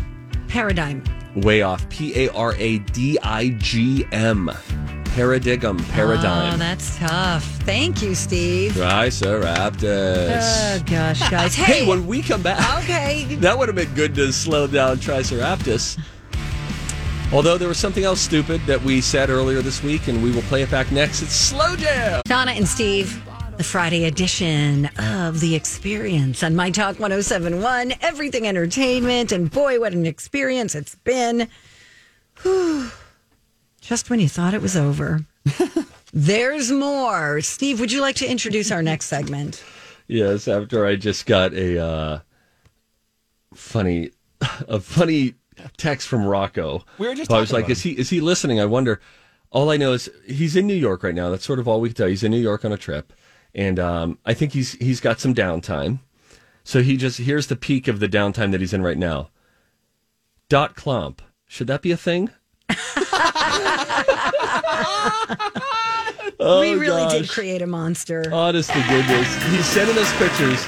Paradigm. 0.47 1.03
Way 1.35 1.61
off. 1.61 1.87
P 1.89 2.25
A 2.25 2.29
R 2.33 2.53
A 2.57 2.79
D 2.79 3.17
I 3.23 3.49
G 3.57 4.05
M. 4.11 4.51
Paradigm. 5.05 5.77
Paradigm. 5.89 6.53
Oh, 6.55 6.57
that's 6.57 6.97
tough. 6.97 7.43
Thank 7.61 8.01
you, 8.01 8.15
Steve. 8.15 8.73
Triceratops. 8.73 9.83
Oh, 9.83 10.81
gosh, 10.87 11.29
guys. 11.29 11.53
Hey, 11.55 11.87
when 11.87 12.07
we 12.07 12.21
come 12.23 12.41
back. 12.41 12.83
Okay. 12.83 13.35
That 13.35 13.57
would 13.57 13.67
have 13.69 13.75
been 13.75 13.93
good 13.93 14.15
to 14.15 14.33
slow 14.33 14.65
down 14.65 14.99
Triceratops. 14.99 15.97
Although 17.31 17.57
there 17.57 17.67
was 17.67 17.77
something 17.79 18.03
else 18.03 18.21
stupid 18.21 18.61
that 18.67 18.81
we 18.83 19.01
said 19.01 19.29
earlier 19.29 19.61
this 19.61 19.81
week, 19.81 20.07
and 20.07 20.21
we 20.23 20.31
will 20.31 20.43
play 20.43 20.61
it 20.61 20.69
back 20.69 20.91
next. 20.91 21.21
It's 21.23 21.33
Slow 21.33 21.75
Jam. 21.75 22.21
Donna 22.25 22.51
and 22.51 22.67
Steve, 22.67 23.23
the 23.57 23.63
Friday 23.63 24.05
edition 24.05 24.89
of 24.97 25.39
The 25.39 25.53
Experience 25.55 26.43
on 26.43 26.55
My 26.55 26.71
Talk 26.71 26.99
1071, 26.99 27.93
Everything 28.01 28.47
Entertainment. 28.47 29.31
And 29.31 29.51
boy, 29.51 29.79
what 29.79 29.93
an 29.93 30.05
experience 30.05 30.73
it's 30.73 30.95
been. 30.95 31.47
Whew. 32.41 32.89
Just 33.79 34.09
when 34.09 34.19
you 34.19 34.27
thought 34.27 34.53
it 34.53 34.61
was 34.61 34.75
over. 34.75 35.25
There's 36.13 36.71
more. 36.71 37.41
Steve, 37.41 37.79
would 37.79 37.91
you 37.91 38.01
like 38.01 38.15
to 38.17 38.29
introduce 38.29 38.71
our 38.71 38.81
next 38.81 39.05
segment? 39.05 39.63
Yes, 40.07 40.47
after 40.47 40.85
I 40.85 40.95
just 40.95 41.25
got 41.25 41.53
a 41.53 41.83
uh, 41.83 42.19
funny, 43.53 44.11
a 44.67 44.79
funny 44.79 45.35
text 45.77 46.07
from 46.07 46.25
Rocco. 46.25 46.83
We 46.97 47.07
were 47.07 47.15
just 47.15 47.31
I 47.31 47.39
was 47.39 47.53
like, 47.53 47.69
is 47.69 47.81
he 47.81 47.91
is 47.91 48.09
he 48.09 48.19
listening? 48.19 48.59
I 48.59 48.65
wonder. 48.65 48.99
All 49.51 49.69
I 49.69 49.77
know 49.77 49.93
is 49.93 50.09
he's 50.25 50.55
in 50.55 50.65
New 50.65 50.73
York 50.73 51.03
right 51.03 51.13
now. 51.13 51.29
That's 51.29 51.45
sort 51.45 51.59
of 51.59 51.67
all 51.67 51.79
we 51.79 51.89
can 51.89 51.95
tell. 51.95 52.07
He's 52.07 52.23
in 52.23 52.31
New 52.31 52.41
York 52.41 52.65
on 52.65 52.71
a 52.71 52.77
trip, 52.77 53.13
and 53.55 53.79
um, 53.79 54.17
I 54.25 54.33
think 54.33 54.53
he's 54.53 54.73
he's 54.73 54.99
got 54.99 55.19
some 55.19 55.33
downtime. 55.33 55.99
So 56.63 56.81
he 56.81 56.97
just 56.97 57.19
here's 57.19 57.47
the 57.47 57.55
peak 57.55 57.87
of 57.87 57.99
the 57.99 58.07
downtime 58.07 58.51
that 58.51 58.61
he's 58.61 58.73
in 58.73 58.81
right 58.81 58.97
now. 58.97 59.29
Dot 60.49 60.75
clomp. 60.75 61.19
Should 61.47 61.67
that 61.67 61.81
be 61.81 61.91
a 61.91 61.97
thing? 61.97 62.29
Oh, 66.45 66.59
we 66.59 66.75
really 66.75 67.07
did 67.07 67.29
create 67.29 67.61
a 67.61 67.67
monster. 67.67 68.25
Honest 68.33 68.69
to 68.71 68.85
goodness, 68.89 69.43
he's 69.45 69.65
sending 69.65 69.97
us 69.97 70.11
pictures 70.17 70.65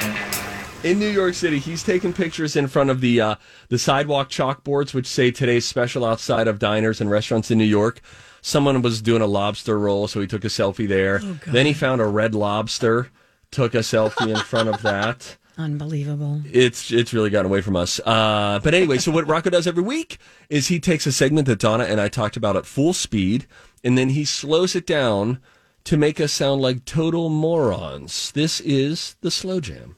in 0.86 1.00
New 1.00 1.10
York 1.10 1.34
City. 1.34 1.60
He's 1.60 1.84
taking 1.84 2.14
pictures 2.14 2.56
in 2.56 2.68
front 2.68 2.90
of 2.90 3.02
the 3.02 3.20
uh, 3.20 3.36
the 3.68 3.78
sidewalk 3.78 4.30
chalkboards, 4.30 4.94
which 4.94 5.08
say 5.08 5.32
today's 5.32 5.66
special 5.66 6.06
outside 6.06 6.48
of 6.48 6.60
diners 6.60 7.02
and 7.02 7.10
restaurants 7.10 7.52
in 7.52 7.58
New 7.58 7.66
York. 7.66 8.00
Someone 8.46 8.84
was 8.84 9.02
doing 9.02 9.24
a 9.24 9.26
lobster 9.26 9.80
roll, 9.80 10.08
so 10.08 10.22
he 10.22 10.28
took 10.28 10.46
a 10.46 10.50
selfie 10.50 10.88
there. 10.88 11.18
then 11.48 11.66
he 11.66 11.74
found 11.74 12.00
a 12.00 12.06
red 12.06 12.36
lobster, 12.36 13.10
took 13.50 13.74
a 13.74 13.80
selfie 13.80 14.30
in 14.30 14.38
front 14.38 14.70
of 14.70 14.84
that. 14.84 15.36
Unbelievable. 15.58 16.44
It's 16.52 16.92
it's 16.92 17.12
really 17.12 17.32
gotten 17.32 17.48
away 17.48 17.62
from 17.62 17.76
us. 17.76 18.00
Uh, 18.06 18.60
but 18.64 18.76
anyway, 18.76 19.00
so 19.00 19.12
what 19.12 19.28
Rocco 19.28 19.50
does 19.50 19.66
every 19.66 19.82
week 19.82 20.20
is 20.48 20.68
he 20.68 20.80
takes 20.80 21.08
a 21.08 21.12
segment 21.12 21.48
that 21.48 21.58
Donna 21.58 21.86
and 21.86 22.00
I 22.00 22.08
talked 22.08 22.38
about 22.38 22.56
at 22.56 22.68
full 22.68 22.94
speed, 22.94 23.48
and 23.84 23.98
then 23.98 24.10
he 24.10 24.26
slows 24.26 24.76
it 24.76 24.86
down 24.86 25.40
to 25.86 25.98
make 25.98 26.22
us 26.22 26.32
sound 26.32 26.62
like 26.62 26.86
total 26.86 27.30
morons. 27.30 28.32
This 28.34 28.60
is 28.60 29.16
the 29.22 29.32
slow 29.32 29.60
jam. 29.60 29.98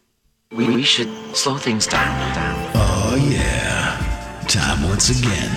We, 0.53 0.67
we 0.67 0.83
should 0.83 1.09
slow 1.35 1.57
things 1.57 1.85
down. 1.85 2.33
down. 2.33 2.71
Oh, 2.75 3.27
yeah. 3.29 4.45
Time 4.47 4.87
once 4.87 5.09
again 5.09 5.51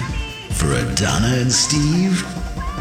for 0.54 0.72
a 0.72 0.94
Donna 0.96 1.36
and 1.36 1.52
Steve 1.52 2.26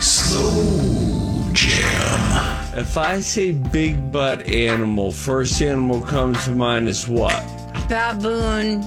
Slow 0.01 1.51
Jam. 1.51 2.77
If 2.77 2.97
I 2.97 3.19
say 3.19 3.51
big 3.51 4.11
butt 4.11 4.47
animal, 4.47 5.11
first 5.11 5.61
animal 5.61 6.01
comes 6.01 6.45
to 6.45 6.51
mind 6.51 6.87
is 6.87 7.07
what? 7.07 7.43
Baboon. 7.89 8.85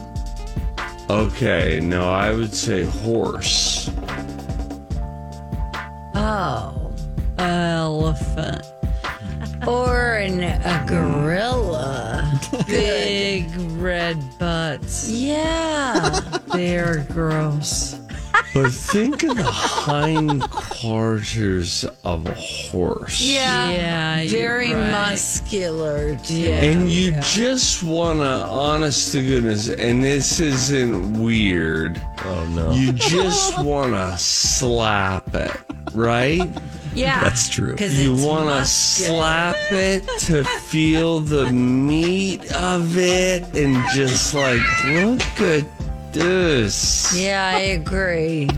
Okay, 1.11 1.81
no, 1.83 2.09
I 2.09 2.33
would 2.33 2.55
say 2.55 2.85
horse. 2.85 3.91
Oh, 6.15 6.93
elephant. 7.37 8.65
Or 9.67 10.17
an, 10.17 10.43
a 10.43 10.85
gorilla. 10.89 12.41
Big 12.67 13.49
red 13.73 14.19
butts. 14.39 15.11
Yeah. 15.11 16.21
They're 16.53 17.07
gross. 17.11 18.02
But 18.55 18.71
think 18.71 19.23
of 19.23 19.37
the 19.37 19.45
hind 19.45 20.43
quarters 20.51 21.85
of 22.05 22.27
a 22.27 22.35
horse. 22.35 23.21
Yeah. 23.21 24.25
Very 24.27 24.69
muscular. 24.75 26.19
Yeah. 26.27 26.63
And 26.63 26.91
you 26.91 27.13
just 27.23 27.83
want 27.83 28.19
to, 28.21 28.25
honest 28.47 29.13
to 29.13 29.23
goodness, 29.23 29.69
and 29.71 30.05
this 30.05 30.39
isn't 30.41 31.23
weird. 31.23 32.01
Oh, 32.25 32.47
no. 32.55 32.73
You 32.73 32.93
just 32.93 33.59
want 33.65 33.93
to 33.93 34.17
slap 34.19 35.35
it, 35.35 35.57
right? 35.95 36.49
Yeah. 36.95 37.21
That's 37.21 37.49
true. 37.49 37.75
'Cause 37.75 37.95
You 37.95 38.15
want 38.15 38.51
to 38.51 38.67
slap 38.67 39.57
it 39.71 40.07
to 40.27 40.45
feel 40.45 41.21
the 41.21 41.51
meat 41.51 42.53
of 42.53 42.99
it 42.99 43.45
and 43.57 43.83
just 43.95 44.35
like, 44.35 44.61
look 44.85 45.23
at 45.41 45.65
this. 46.13 47.15
Yeah, 47.19 47.53
I 47.55 47.61
agree. 47.61 48.49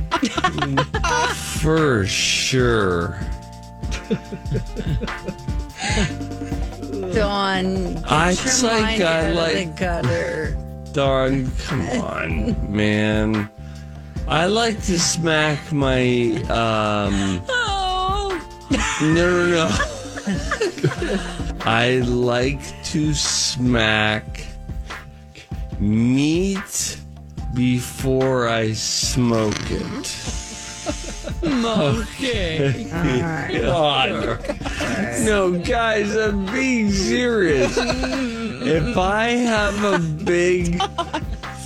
For 1.34 2.06
sure. 2.06 3.18
Dawn. 7.14 8.02
I- 8.06 8.30
your 8.30 8.42
it's 8.42 8.62
like 8.62 8.82
mind 8.82 9.02
I 9.02 9.24
out 9.24 9.30
of 9.30 9.36
like- 9.36 9.54
the 9.56 9.64
gutter. 9.78 10.56
Darn, 10.92 11.50
come 11.66 11.88
on, 12.00 12.72
man. 12.72 13.48
I 14.28 14.46
like 14.46 14.80
to 14.84 14.98
smack 14.98 15.72
my, 15.72 16.30
um, 16.48 17.42
Oh. 17.48 18.40
no, 19.00 19.08
no, 19.12 19.68
no. 19.68 19.70
I 21.66 21.96
like 22.06 22.60
to 22.92 23.12
smack 23.12 24.24
meat 25.80 26.96
before 27.54 28.48
I 28.48 28.72
smoke 28.72 29.70
it. 29.70 30.30
Okay. 31.42 32.88
God. 32.90 34.40
No, 35.24 35.58
guys, 35.58 36.14
I'm 36.16 36.46
being 36.46 36.90
serious. 36.90 37.76
if 37.78 38.96
I 38.96 39.28
have 39.28 39.84
a 39.84 39.98
big, 39.98 40.80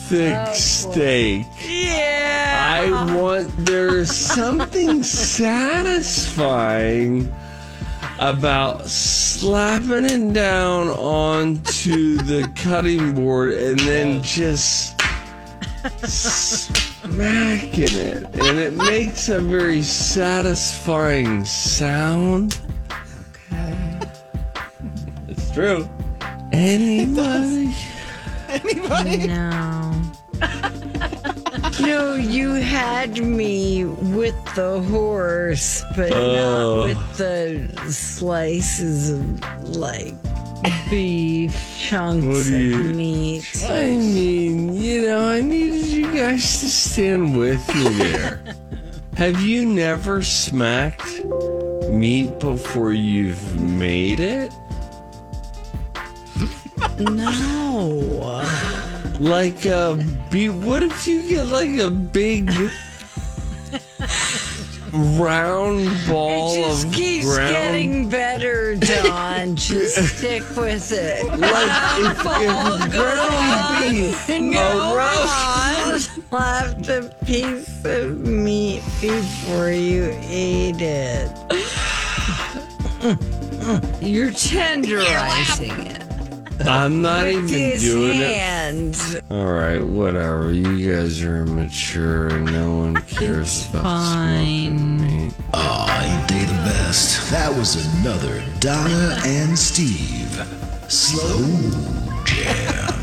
thick 0.08 0.36
oh, 0.36 0.52
steak, 0.52 1.46
yeah, 1.66 2.80
I 2.80 3.14
want 3.14 3.50
there's 3.64 4.10
something 4.10 5.02
satisfying 5.02 7.32
about 8.18 8.86
slapping 8.86 10.04
it 10.04 10.32
down 10.32 10.88
onto 10.88 12.16
the 12.16 12.50
cutting 12.56 13.14
board 13.14 13.54
and 13.54 13.78
then 13.80 14.22
just 14.22 14.97
smacking 16.06 17.82
it 17.82 18.24
and 18.24 18.58
it 18.58 18.74
makes 18.74 19.28
a 19.28 19.40
very 19.40 19.82
satisfying 19.82 21.44
sound 21.44 22.58
Okay. 23.52 24.00
it's 25.28 25.50
true 25.52 25.88
anybody 26.52 27.74
Anybody? 28.48 29.26
No. 29.26 29.92
no, 31.82 32.14
you 32.14 32.52
had 32.54 33.18
me 33.22 33.84
with 33.84 34.34
the 34.54 34.80
horse, 34.90 35.84
but 35.94 36.10
Oh. 36.14 36.86
not 36.86 36.86
with 36.86 37.16
the 37.18 37.92
slices 37.92 39.10
of 39.10 39.76
like 39.76 40.14
beef 40.90 41.78
chunks 41.78 42.48
of 42.48 42.96
meat. 42.96 43.64
I 43.68 43.86
mean, 43.86 44.74
you 44.74 45.02
know, 45.02 45.28
I 45.28 45.40
needed 45.40 45.86
you 45.86 46.12
guys 46.12 46.60
to 46.60 46.68
stand 46.68 47.38
with 47.38 47.66
me 47.74 47.88
there. 47.90 48.42
Have 49.16 49.40
you 49.40 49.66
never 49.66 50.22
smacked 50.22 51.24
meat 51.90 52.38
before 52.38 52.92
you've 52.92 53.60
made 53.60 54.20
it? 54.20 54.52
No. 56.98 58.44
Like 59.18 59.64
a 59.66 59.96
be 60.30 60.48
what 60.48 60.82
if 60.82 61.06
you 61.06 61.28
get 61.28 61.46
like 61.46 61.78
a 61.78 61.90
big 61.90 62.50
round 64.92 65.88
ball 66.06 66.54
It 66.54 66.56
just 66.68 66.86
of 66.86 66.92
keeps 66.92 67.26
ground 67.26 67.52
getting 67.52 68.08
better, 68.08 68.76
Don. 68.76 69.56
just 69.56 70.16
stick 70.18 70.42
with 70.56 70.90
it. 70.92 71.24
like 71.26 72.00
if, 72.00 72.18
if 72.18 72.92
ground 72.92 73.90
beef 73.92 74.28
No, 74.40 74.94
around- 74.96 76.08
left 76.30 76.88
a 76.88 77.14
piece 77.24 77.84
of 77.84 78.18
meat 78.20 78.82
before 79.00 79.70
you 79.70 80.14
ate 80.22 80.80
it. 80.80 81.30
You're 84.02 84.30
tenderizing 84.30 85.86
it. 85.86 85.97
I'm 86.60 87.00
not 87.02 87.24
With 87.24 87.34
even 87.34 87.48
his 87.48 87.82
doing 87.82 88.20
it. 88.20 88.36
hand. 88.36 89.22
All 89.30 89.46
right, 89.52 89.82
whatever. 89.82 90.52
You 90.52 90.92
guys 90.92 91.22
are 91.22 91.42
immature 91.42 92.28
and 92.28 92.46
no 92.46 92.76
one 92.78 92.96
cares 93.02 93.68
about 93.70 93.82
Fine. 93.84 95.00
meat. 95.26 95.34
Aw, 95.54 96.02
ain't 96.02 96.28
they 96.28 96.44
the 96.44 96.52
best? 96.64 97.30
That 97.30 97.56
was 97.56 97.76
another 98.00 98.42
Donna 98.60 99.18
and 99.24 99.56
Steve. 99.58 100.42
Slow 100.88 101.44
jam. 102.24 102.94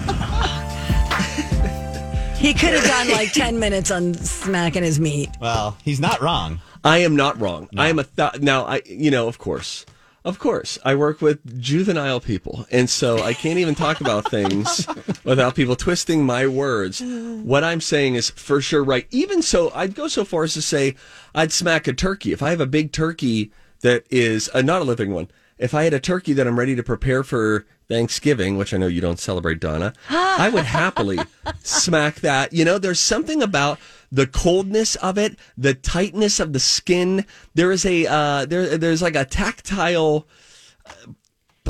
He 2.37 2.53
could 2.53 2.73
have 2.73 2.83
done 2.83 3.09
like 3.09 3.31
10 3.31 3.57
minutes 3.59 3.89
on 3.89 4.13
smacking 4.13 4.83
his 4.83 4.99
meat. 4.99 5.29
Well, 5.41 5.77
he's 5.83 5.99
not 5.99 6.21
wrong. 6.21 6.59
I 6.83 6.99
am 6.99 7.15
not 7.15 7.39
wrong. 7.39 7.67
I 7.75 7.87
am 7.87 7.97
a 7.97 8.03
th- 8.03 8.41
now. 8.41 8.65
I 8.65 8.81
you 8.85 9.09
know 9.09 9.27
of 9.27 9.39
course, 9.39 9.85
of 10.25 10.39
course. 10.39 10.79
I 10.83 10.95
work 10.95 11.21
with 11.21 11.61
juvenile 11.61 12.19
people, 12.19 12.65
and 12.71 12.89
so 12.89 13.19
I 13.19 13.33
can't 13.33 13.59
even 13.59 13.75
talk 13.75 14.01
about 14.01 14.29
things 14.31 14.87
without 15.23 15.55
people 15.55 15.75
twisting 15.75 16.25
my 16.25 16.47
words. 16.47 17.01
What 17.01 17.63
I'm 17.63 17.79
saying 17.79 18.15
is 18.15 18.31
for 18.31 18.59
sure 18.59 18.83
right. 18.83 19.07
Even 19.11 19.41
so, 19.41 19.71
I'd 19.73 19.95
go 19.95 20.07
so 20.07 20.25
far 20.25 20.43
as 20.43 20.55
to 20.55 20.61
say 20.61 20.95
I'd 21.35 21.51
smack 21.51 21.87
a 21.87 21.93
turkey 21.93 22.33
if 22.33 22.41
I 22.41 22.49
have 22.49 22.59
a 22.59 22.65
big 22.65 22.91
turkey 22.91 23.51
that 23.81 24.03
is 24.09 24.49
uh, 24.53 24.61
not 24.61 24.81
a 24.81 24.85
living 24.85 25.13
one. 25.13 25.29
If 25.57 25.73
I 25.73 25.83
had 25.83 25.93
a 25.93 25.99
turkey 25.99 26.33
that 26.33 26.47
I'm 26.47 26.59
ready 26.59 26.75
to 26.75 26.83
prepare 26.83 27.23
for 27.23 27.65
Thanksgiving, 27.87 28.57
which 28.57 28.73
I 28.73 28.77
know 28.77 28.87
you 28.87 29.01
don't 29.01 29.19
celebrate, 29.19 29.59
Donna, 29.59 29.93
I 30.09 30.49
would 30.49 30.65
happily 30.65 31.19
smack 31.59 32.15
that. 32.21 32.51
You 32.53 32.65
know, 32.65 32.77
there's 32.77 32.99
something 32.99 33.41
about 33.43 33.79
the 34.11 34.27
coldness 34.27 34.95
of 34.97 35.17
it, 35.17 35.37
the 35.57 35.73
tightness 35.73 36.39
of 36.39 36.53
the 36.53 36.59
skin. 36.59 37.25
There 37.53 37.71
is 37.71 37.85
a 37.85 38.07
uh, 38.07 38.45
there 38.45 38.77
there's 38.77 39.01
like 39.01 39.15
a 39.15 39.25
tactile 39.25 40.27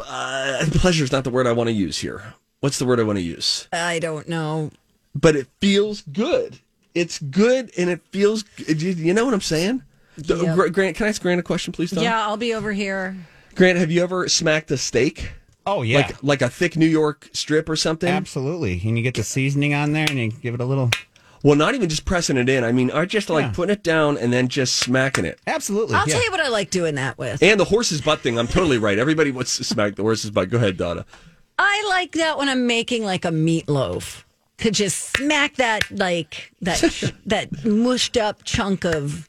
uh, 0.05 0.65
pleasure 0.71 1.03
is 1.03 1.11
not 1.11 1.23
the 1.23 1.29
word 1.29 1.47
I 1.47 1.51
want 1.51 1.67
to 1.67 1.73
use 1.73 1.99
here. 1.99 2.33
What's 2.59 2.79
the 2.79 2.85
word 2.85 2.99
I 2.99 3.03
want 3.03 3.17
to 3.17 3.23
use? 3.23 3.67
I 3.71 3.99
don't 3.99 4.27
know. 4.27 4.71
But 5.13 5.35
it 5.35 5.47
feels 5.61 6.01
good. 6.01 6.59
It's 6.93 7.19
good 7.19 7.71
and 7.77 7.89
it 7.89 8.01
feels. 8.11 8.45
You 8.67 8.91
you 8.91 9.13
know 9.13 9.25
what 9.25 9.33
I'm 9.33 9.41
saying? 9.41 9.83
Yep. 10.17 10.55
Gra- 10.55 10.69
Grant, 10.71 10.95
can 10.95 11.05
I 11.07 11.09
ask 11.09 11.21
Grant 11.21 11.39
a 11.39 11.43
question, 11.43 11.73
please? 11.73 11.91
Donna? 11.91 12.05
Yeah, 12.05 12.25
I'll 12.25 12.37
be 12.37 12.53
over 12.53 12.71
here. 12.71 13.17
Grant, 13.53 13.77
have 13.77 13.91
you 13.91 14.01
ever 14.01 14.29
smacked 14.29 14.71
a 14.71 14.77
steak? 14.77 15.31
Oh 15.67 15.81
yeah, 15.81 15.97
Like 15.97 16.23
like 16.23 16.41
a 16.41 16.49
thick 16.49 16.75
New 16.77 16.85
York 16.87 17.29
strip 17.33 17.67
or 17.69 17.75
something? 17.75 18.09
absolutely. 18.09 18.81
And 18.85 18.97
you 18.97 19.03
get 19.03 19.15
the 19.15 19.23
seasoning 19.23 19.73
on 19.73 19.93
there, 19.93 20.05
and 20.09 20.19
you 20.19 20.29
give 20.31 20.53
it 20.53 20.61
a 20.61 20.65
little. 20.65 20.91
Well, 21.43 21.55
not 21.55 21.75
even 21.75 21.89
just 21.89 22.05
pressing 22.05 22.37
it 22.37 22.49
in. 22.49 22.63
I 22.63 22.71
mean, 22.71 22.89
are 22.89 23.05
just 23.05 23.29
like 23.29 23.45
Yeah. 23.45 23.51
putting 23.51 23.73
it 23.73 23.83
down 23.83 24.17
and 24.17 24.33
then 24.33 24.47
just 24.47 24.77
smacking 24.77 25.25
it. 25.25 25.39
Absolutely. 25.45 25.93
I'll 25.95 26.07
yeah. 26.07 26.15
tell 26.15 26.23
you 26.23 26.31
what 26.31 26.39
I 26.39 26.47
like 26.49 26.71
doing 26.71 26.95
that 26.95 27.17
with. 27.19 27.41
And 27.43 27.59
the 27.59 27.65
horse's 27.65 28.01
butt 28.01 28.21
thing. 28.21 28.39
I'm 28.39 28.47
totally 28.47 28.79
right. 28.79 28.97
Everybody 28.97 29.29
wants 29.31 29.57
to 29.57 29.63
smack 29.63 29.95
the 29.95 30.01
horse's 30.01 30.31
butt. 30.31 30.49
Go 30.49 30.57
ahead, 30.57 30.77
Donna. 30.77 31.05
I 31.59 31.85
like 31.89 32.13
that 32.13 32.37
when 32.39 32.49
I'm 32.49 32.65
making 32.67 33.03
like 33.03 33.25
a 33.25 33.29
meatloaf. 33.29 34.23
To 34.59 34.71
just 34.71 35.15
smack 35.17 35.55
that 35.57 35.83
like 35.91 36.51
that 36.61 37.13
that 37.25 37.65
mushed 37.65 38.17
up 38.17 38.43
chunk 38.43 38.85
of 38.85 39.27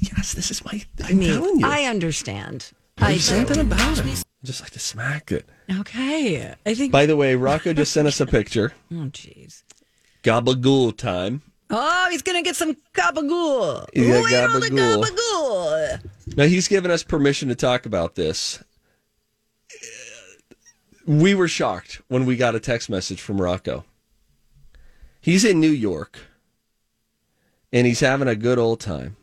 Yes, 0.00 0.34
this 0.34 0.50
is 0.50 0.64
my. 0.64 0.82
I'm 1.04 1.18
meat. 1.18 1.26
telling 1.32 1.58
you. 1.60 1.66
I 1.66 1.84
understand. 1.84 2.70
I 2.98 3.12
There's 3.12 3.28
do. 3.28 3.34
something 3.36 3.60
about 3.60 3.98
it. 3.98 4.22
I 4.42 4.46
just 4.46 4.60
like 4.60 4.70
to 4.72 4.80
smack 4.80 5.30
it. 5.30 5.48
Okay. 5.70 6.52
I 6.66 6.74
think 6.74 6.90
By 6.92 7.06
the 7.06 7.16
way, 7.16 7.36
Rocco 7.36 7.72
just 7.72 7.92
sent 7.92 8.08
us 8.08 8.20
a 8.20 8.26
picture. 8.26 8.72
Oh 8.92 9.06
jeez. 9.06 9.62
Gabagool 10.22 10.96
time. 10.96 11.42
Oh, 11.70 12.08
he's 12.10 12.22
gonna 12.22 12.42
get 12.42 12.56
some 12.56 12.76
gabagool. 12.92 13.86
Got 13.86 13.90
Wait 13.94 14.34
on 14.44 14.60
the 14.60 14.66
gabagool. 14.68 15.04
gabagool. 15.04 16.36
Now 16.36 16.44
he's 16.44 16.68
given 16.68 16.90
us 16.90 17.02
permission 17.02 17.48
to 17.48 17.54
talk 17.54 17.86
about 17.86 18.14
this. 18.14 18.62
We 21.06 21.34
were 21.34 21.48
shocked 21.48 22.02
when 22.08 22.26
we 22.26 22.36
got 22.36 22.54
a 22.54 22.60
text 22.60 22.88
message 22.90 23.20
from 23.20 23.40
Rocco. 23.40 23.84
He's 25.20 25.44
in 25.44 25.58
New 25.60 25.70
York 25.70 26.18
and 27.72 27.86
he's 27.86 28.00
having 28.00 28.28
a 28.28 28.36
good 28.36 28.58
old 28.58 28.80
time. 28.80 29.16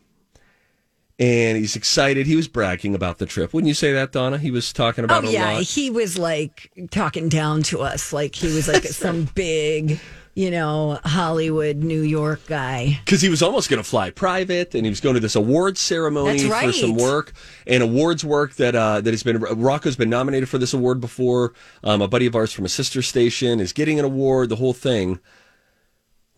And 1.20 1.58
he's 1.58 1.76
excited. 1.76 2.26
He 2.26 2.34
was 2.34 2.48
bragging 2.48 2.94
about 2.94 3.18
the 3.18 3.26
trip. 3.26 3.52
Wouldn't 3.52 3.68
you 3.68 3.74
say 3.74 3.92
that, 3.92 4.10
Donna? 4.10 4.38
He 4.38 4.50
was 4.50 4.72
talking 4.72 5.04
about 5.04 5.24
Oh 5.24 5.28
yeah, 5.28 5.52
lot. 5.52 5.62
he 5.64 5.90
was 5.90 6.16
like 6.16 6.72
talking 6.90 7.28
down 7.28 7.62
to 7.64 7.82
us, 7.82 8.12
like 8.12 8.34
he 8.34 8.46
was 8.46 8.66
like 8.66 8.84
some 8.86 9.24
big, 9.34 10.00
you 10.34 10.50
know, 10.50 10.98
Hollywood, 11.04 11.76
New 11.76 12.00
York 12.00 12.40
guy. 12.46 12.98
because 13.04 13.20
he 13.20 13.28
was 13.28 13.42
almost 13.42 13.68
going 13.68 13.82
to 13.82 13.86
fly 13.86 14.08
private, 14.08 14.74
and 14.74 14.86
he 14.86 14.88
was 14.90 15.00
going 15.00 15.12
to 15.14 15.20
this 15.20 15.36
awards 15.36 15.78
ceremony 15.78 16.38
That's 16.44 16.64
for 16.64 16.72
some 16.72 16.94
work 16.96 17.34
and 17.66 17.82
awards 17.82 18.24
work 18.24 18.54
that 18.54 18.74
uh, 18.74 19.02
that 19.02 19.10
has 19.12 19.22
been 19.22 19.40
Rocco's 19.40 19.96
been 19.96 20.08
nominated 20.08 20.48
for 20.48 20.56
this 20.56 20.72
award 20.72 21.02
before. 21.02 21.52
Um, 21.84 22.00
a 22.00 22.08
buddy 22.08 22.24
of 22.24 22.34
ours 22.34 22.50
from 22.50 22.64
a 22.64 22.70
sister 22.70 23.02
station 23.02 23.60
is 23.60 23.74
getting 23.74 23.98
an 23.98 24.06
award. 24.06 24.48
The 24.48 24.56
whole 24.56 24.72
thing. 24.72 25.20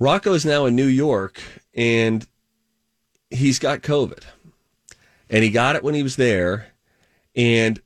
Rocco 0.00 0.32
is 0.32 0.44
now 0.44 0.66
in 0.66 0.74
New 0.74 0.86
York, 0.86 1.40
and 1.72 2.26
he's 3.30 3.60
got 3.60 3.82
COVID, 3.82 4.24
and 5.32 5.42
he 5.42 5.50
got 5.50 5.74
it 5.74 5.82
when 5.82 5.94
he 5.94 6.02
was 6.02 6.16
there, 6.16 6.68
and. 7.34 7.80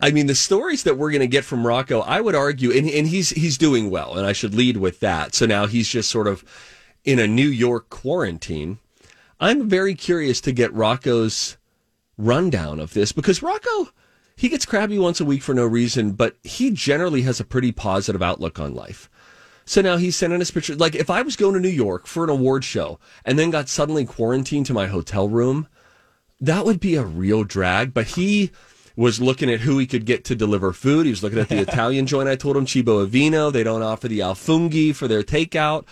I 0.00 0.12
mean, 0.12 0.28
the 0.28 0.34
stories 0.36 0.84
that 0.84 0.96
we're 0.96 1.10
going 1.10 1.22
to 1.22 1.26
get 1.26 1.44
from 1.44 1.66
Rocco, 1.66 2.02
I 2.02 2.20
would 2.20 2.36
argue, 2.36 2.70
and, 2.70 2.88
and 2.88 3.08
he's 3.08 3.30
he's 3.30 3.58
doing 3.58 3.90
well, 3.90 4.16
and 4.16 4.24
I 4.24 4.32
should 4.32 4.54
lead 4.54 4.76
with 4.76 5.00
that. 5.00 5.34
So 5.34 5.44
now 5.44 5.66
he's 5.66 5.88
just 5.88 6.08
sort 6.08 6.28
of 6.28 6.44
in 7.04 7.18
a 7.18 7.26
New 7.26 7.48
York 7.48 7.90
quarantine. 7.90 8.78
I'm 9.40 9.68
very 9.68 9.94
curious 9.94 10.40
to 10.42 10.52
get 10.52 10.72
Rocco's 10.72 11.56
rundown 12.16 12.80
of 12.80 12.92
this 12.92 13.12
because 13.12 13.42
Rocco, 13.42 13.88
he 14.36 14.48
gets 14.48 14.66
crabby 14.66 14.98
once 14.98 15.20
a 15.20 15.24
week 15.24 15.42
for 15.42 15.54
no 15.54 15.64
reason, 15.64 16.12
but 16.12 16.36
he 16.42 16.70
generally 16.70 17.22
has 17.22 17.40
a 17.40 17.44
pretty 17.44 17.72
positive 17.72 18.22
outlook 18.22 18.58
on 18.58 18.74
life. 18.74 19.08
So 19.64 19.80
now 19.80 19.96
he's 19.96 20.16
sending 20.16 20.40
us 20.40 20.50
pictures. 20.50 20.80
Like 20.80 20.94
if 20.94 21.10
I 21.10 21.22
was 21.22 21.36
going 21.36 21.54
to 21.54 21.60
New 21.60 21.68
York 21.68 22.06
for 22.06 22.24
an 22.24 22.30
award 22.30 22.64
show 22.64 22.98
and 23.24 23.38
then 23.38 23.50
got 23.50 23.68
suddenly 23.68 24.04
quarantined 24.04 24.66
to 24.66 24.74
my 24.74 24.86
hotel 24.86 25.28
room, 25.28 25.68
that 26.40 26.64
would 26.64 26.80
be 26.80 26.94
a 26.94 27.02
real 27.02 27.44
drag. 27.44 27.92
But 27.94 28.08
he 28.08 28.50
was 28.96 29.20
looking 29.20 29.50
at 29.50 29.60
who 29.60 29.78
he 29.78 29.86
could 29.86 30.04
get 30.04 30.24
to 30.24 30.34
deliver 30.34 30.72
food. 30.72 31.06
He 31.06 31.10
was 31.10 31.22
looking 31.22 31.38
at 31.38 31.48
the 31.48 31.58
Italian 31.68 32.06
joint. 32.06 32.28
I 32.28 32.36
told 32.36 32.56
him 32.56 32.66
Cibo 32.66 33.06
Avino. 33.06 33.52
They 33.52 33.62
don't 33.62 33.82
offer 33.82 34.08
the 34.08 34.20
alfunghi 34.20 34.94
for 34.94 35.06
their 35.08 35.22
takeout. 35.22 35.86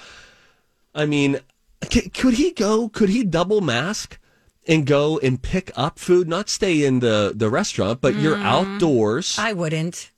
I 0.95 1.07
mean, 1.07 1.39
c- 1.91 2.09
could 2.09 2.35
he 2.35 2.53
go? 2.53 2.89
Could 2.89 3.09
he 3.11 3.23
double 3.23 3.61
mask 3.61 4.19
and 4.67 4.87
go 4.87 5.19
and 5.19 5.41
pick 5.41 5.71
up 5.77 5.99
food? 5.99 6.29
Not 6.29 6.49
stay 6.49 6.85
in 6.85 7.01
the 7.01 7.33
the 7.35 7.51
restaurant, 7.51 8.01
but 8.01 8.17
you're 8.17 8.37
outdoors. 8.39 9.39
I 9.39 9.53
wouldn't. 9.53 10.11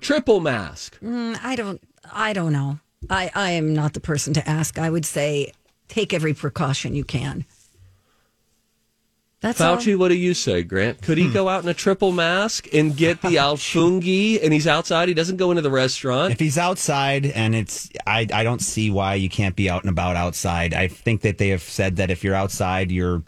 Triple 0.00 0.40
mask. 0.40 0.98
Mm, 1.00 1.38
I 1.42 1.56
don't. 1.56 1.80
I 2.12 2.32
don't 2.32 2.52
know. 2.52 2.78
I, 3.08 3.30
I 3.34 3.50
am 3.52 3.72
not 3.72 3.94
the 3.94 4.00
person 4.00 4.34
to 4.34 4.48
ask. 4.48 4.78
I 4.78 4.90
would 4.90 5.06
say 5.06 5.52
take 5.88 6.12
every 6.12 6.34
precaution 6.34 6.94
you 6.94 7.04
can. 7.04 7.46
That's 9.40 9.60
all. 9.60 9.76
Fauci, 9.76 9.96
what 9.96 10.08
do 10.08 10.16
you 10.16 10.34
say, 10.34 10.62
Grant? 10.62 11.00
Could 11.00 11.16
he 11.16 11.26
hmm. 11.26 11.32
go 11.32 11.48
out 11.48 11.62
in 11.62 11.68
a 11.68 11.74
triple 11.74 12.12
mask 12.12 12.68
and 12.74 12.94
get 12.94 13.22
the 13.22 13.28
alfungi 13.36 14.42
and 14.42 14.52
he's 14.52 14.66
outside? 14.66 15.08
He 15.08 15.14
doesn't 15.14 15.38
go 15.38 15.50
into 15.50 15.62
the 15.62 15.70
restaurant. 15.70 16.32
If 16.32 16.40
he's 16.40 16.58
outside 16.58 17.24
and 17.24 17.54
it's, 17.54 17.88
I, 18.06 18.26
I 18.32 18.44
don't 18.44 18.60
see 18.60 18.90
why 18.90 19.14
you 19.14 19.30
can't 19.30 19.56
be 19.56 19.70
out 19.70 19.82
and 19.82 19.90
about 19.90 20.16
outside. 20.16 20.74
I 20.74 20.88
think 20.88 21.22
that 21.22 21.38
they 21.38 21.48
have 21.48 21.62
said 21.62 21.96
that 21.96 22.10
if 22.10 22.22
you're 22.22 22.34
outside, 22.34 22.92
you're 22.92 23.22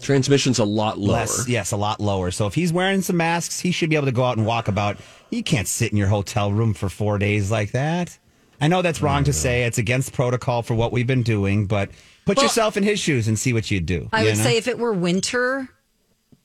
Transmission's 0.00 0.58
a 0.58 0.64
lot 0.64 0.98
lower. 0.98 1.18
less, 1.18 1.48
yes, 1.48 1.70
a 1.70 1.76
lot 1.76 2.00
lower. 2.00 2.32
So 2.32 2.46
if 2.48 2.54
he's 2.54 2.72
wearing 2.72 3.02
some 3.02 3.16
masks, 3.16 3.60
he 3.60 3.70
should 3.70 3.88
be 3.88 3.94
able 3.94 4.06
to 4.06 4.12
go 4.12 4.24
out 4.24 4.36
and 4.36 4.46
walk 4.46 4.66
about. 4.66 4.96
You 5.30 5.44
can't 5.44 5.68
sit 5.68 5.92
in 5.92 5.96
your 5.96 6.08
hotel 6.08 6.52
room 6.52 6.74
for 6.74 6.88
four 6.88 7.18
days 7.18 7.50
like 7.52 7.70
that. 7.70 8.18
I 8.60 8.68
know 8.68 8.82
that's 8.82 9.00
wrong 9.00 9.24
to 9.24 9.30
mm. 9.30 9.34
say. 9.34 9.64
It's 9.64 9.78
against 9.78 10.12
protocol 10.12 10.62
for 10.62 10.74
what 10.74 10.92
we've 10.92 11.06
been 11.06 11.22
doing, 11.22 11.66
but 11.66 11.90
put 12.24 12.36
Well- 12.36 12.44
yourself 12.46 12.76
in 12.76 12.82
his 12.82 12.98
shoes 13.00 13.28
and 13.28 13.38
see 13.38 13.52
what 13.52 13.70
you'd 13.70 13.86
do. 13.86 14.08
I 14.12 14.20
you 14.22 14.28
would 14.28 14.38
know? 14.38 14.44
say 14.44 14.56
if 14.56 14.68
it 14.68 14.78
were 14.78 14.92
winter, 14.92 15.68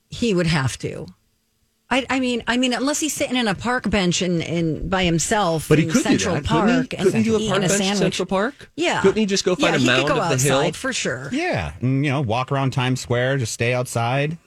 he 0.10 0.34
would 0.34 0.48
have 0.48 0.78
to. 0.80 1.08
I, 1.90 2.06
I 2.10 2.20
mean, 2.20 2.44
I 2.48 2.58
mean, 2.58 2.74
unless 2.74 3.00
he's 3.00 3.14
sitting 3.14 3.38
in 3.38 3.48
a 3.48 3.56
park 3.56 3.90
bench 3.90 4.22
and, 4.22 4.44
and 4.44 4.90
by 4.90 5.06
himself 5.06 5.70
But 5.70 5.78
he 5.80 5.86
in 5.86 5.92
could 5.92 6.04
Central 6.04 6.36
do 6.36 6.42
that. 6.42 6.48
Park 6.50 6.66
couldn't 6.68 6.92
he? 6.92 6.98
and 6.98 7.06
Couldn't 7.06 7.24
he 7.24 7.30
do 7.30 7.36
a 7.38 7.40
park 7.48 7.62
bench 7.62 7.72
in 7.72 7.78
sandwich. 7.78 7.98
Central 8.00 8.26
Park? 8.26 8.70
Yeah, 8.76 9.02
Couldn't 9.02 9.18
he 9.20 9.26
just 9.26 9.46
go 9.46 9.56
find 9.56 9.72
yeah, 9.72 9.76
a 9.76 9.80
he 9.80 9.86
mound 9.88 10.02
could 10.08 10.16
go 10.16 10.22
of 10.22 10.28
the 10.28 10.34
outside 10.34 10.64
hill? 10.64 10.72
for 10.74 10.92
sure. 10.92 11.30
Yeah, 11.32 11.72
and, 11.80 12.04
you 12.06 12.12
know, 12.12 12.20
walk 12.20 12.52
around 12.52 12.72
Times 12.72 13.00
Square, 13.00 13.38
just 13.38 13.54
stay 13.54 13.74
outside. 13.74 14.38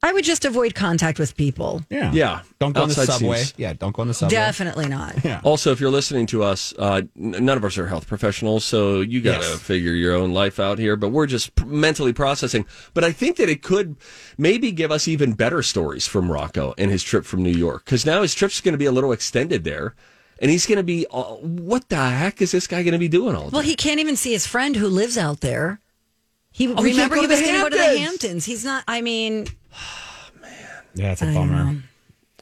I 0.00 0.12
would 0.12 0.24
just 0.24 0.44
avoid 0.44 0.76
contact 0.76 1.18
with 1.18 1.36
people. 1.36 1.82
Yeah, 1.90 2.12
Yeah. 2.12 2.40
Don't 2.60 2.72
go 2.72 2.82
on 2.82 2.88
the 2.88 2.92
Outside 3.00 3.12
subway. 3.18 3.36
seems- 3.38 3.54
Yeah, 3.56 3.72
don't 3.72 3.94
go 3.94 4.02
on 4.02 4.06
the 4.08 4.14
subway. 4.14 4.36
Definitely 4.36 4.86
not. 4.88 5.16
Yeah. 5.24 5.40
Also, 5.42 5.72
if 5.72 5.80
you're 5.80 5.90
listening 5.90 6.26
to 6.26 6.44
us, 6.44 6.72
uh, 6.78 7.02
n- 7.20 7.34
none 7.44 7.56
of 7.56 7.64
us 7.64 7.76
are 7.78 7.88
health 7.88 8.06
professionals, 8.06 8.64
so 8.64 9.00
you 9.00 9.20
got 9.20 9.42
to 9.42 9.48
Yes. 9.48 9.58
figure 9.60 9.92
your 9.92 10.14
own 10.14 10.32
life 10.32 10.60
out 10.60 10.78
here. 10.78 10.94
But 10.94 11.08
we're 11.08 11.26
just 11.26 11.54
p- 11.56 11.64
mentally 11.64 12.12
processing. 12.12 12.64
But 12.94 13.02
I 13.02 13.10
think 13.10 13.36
that 13.38 13.48
it 13.48 13.62
could 13.62 13.96
maybe 14.38 14.70
give 14.70 14.92
us 14.92 15.08
even 15.08 15.32
better 15.32 15.62
stories 15.64 16.06
from 16.06 16.30
Rocco 16.30 16.74
and 16.78 16.90
his 16.92 17.02
trip 17.02 17.24
from 17.24 17.42
New 17.42 17.50
York, 17.50 17.84
because 17.84 18.06
now 18.06 18.22
his 18.22 18.34
trip's 18.34 18.60
going 18.60 18.74
to 18.74 18.78
be 18.78 18.86
a 18.86 18.92
little 18.92 19.10
extended 19.10 19.64
there, 19.64 19.96
and 20.40 20.48
he's 20.48 20.64
going 20.66 20.76
to 20.78 20.84
be. 20.84 21.06
Uh, 21.10 21.22
what 21.42 21.88
the 21.88 21.96
heck 21.96 22.40
is 22.40 22.52
this 22.52 22.68
guy 22.68 22.84
going 22.84 22.92
to 22.92 22.98
be 22.98 23.08
doing 23.08 23.34
all 23.34 23.44
day? 23.44 23.50
Well, 23.52 23.62
he 23.62 23.74
can't 23.74 23.98
even 23.98 24.14
see 24.14 24.30
his 24.32 24.46
friend 24.46 24.76
who 24.76 24.86
lives 24.86 25.18
out 25.18 25.40
there. 25.40 25.80
He 26.58 26.66
Oh, 26.68 26.82
remember 26.82 27.14
go 27.14 27.20
he 27.22 27.26
was 27.28 27.40
going 27.40 27.54
to 27.54 27.60
go 27.62 27.68
to 27.68 27.76
the 27.76 27.82
Hamptons. 27.82 28.00
Hamptons. 28.04 28.44
He's 28.44 28.64
not. 28.64 28.82
I 28.88 29.00
mean, 29.00 29.46
Oh 29.72 30.40
man. 30.42 30.50
Yeah, 30.94 31.12
it's 31.12 31.22
a 31.22 31.28
I 31.28 31.34
bummer. 31.34 31.64
know. 31.72 31.80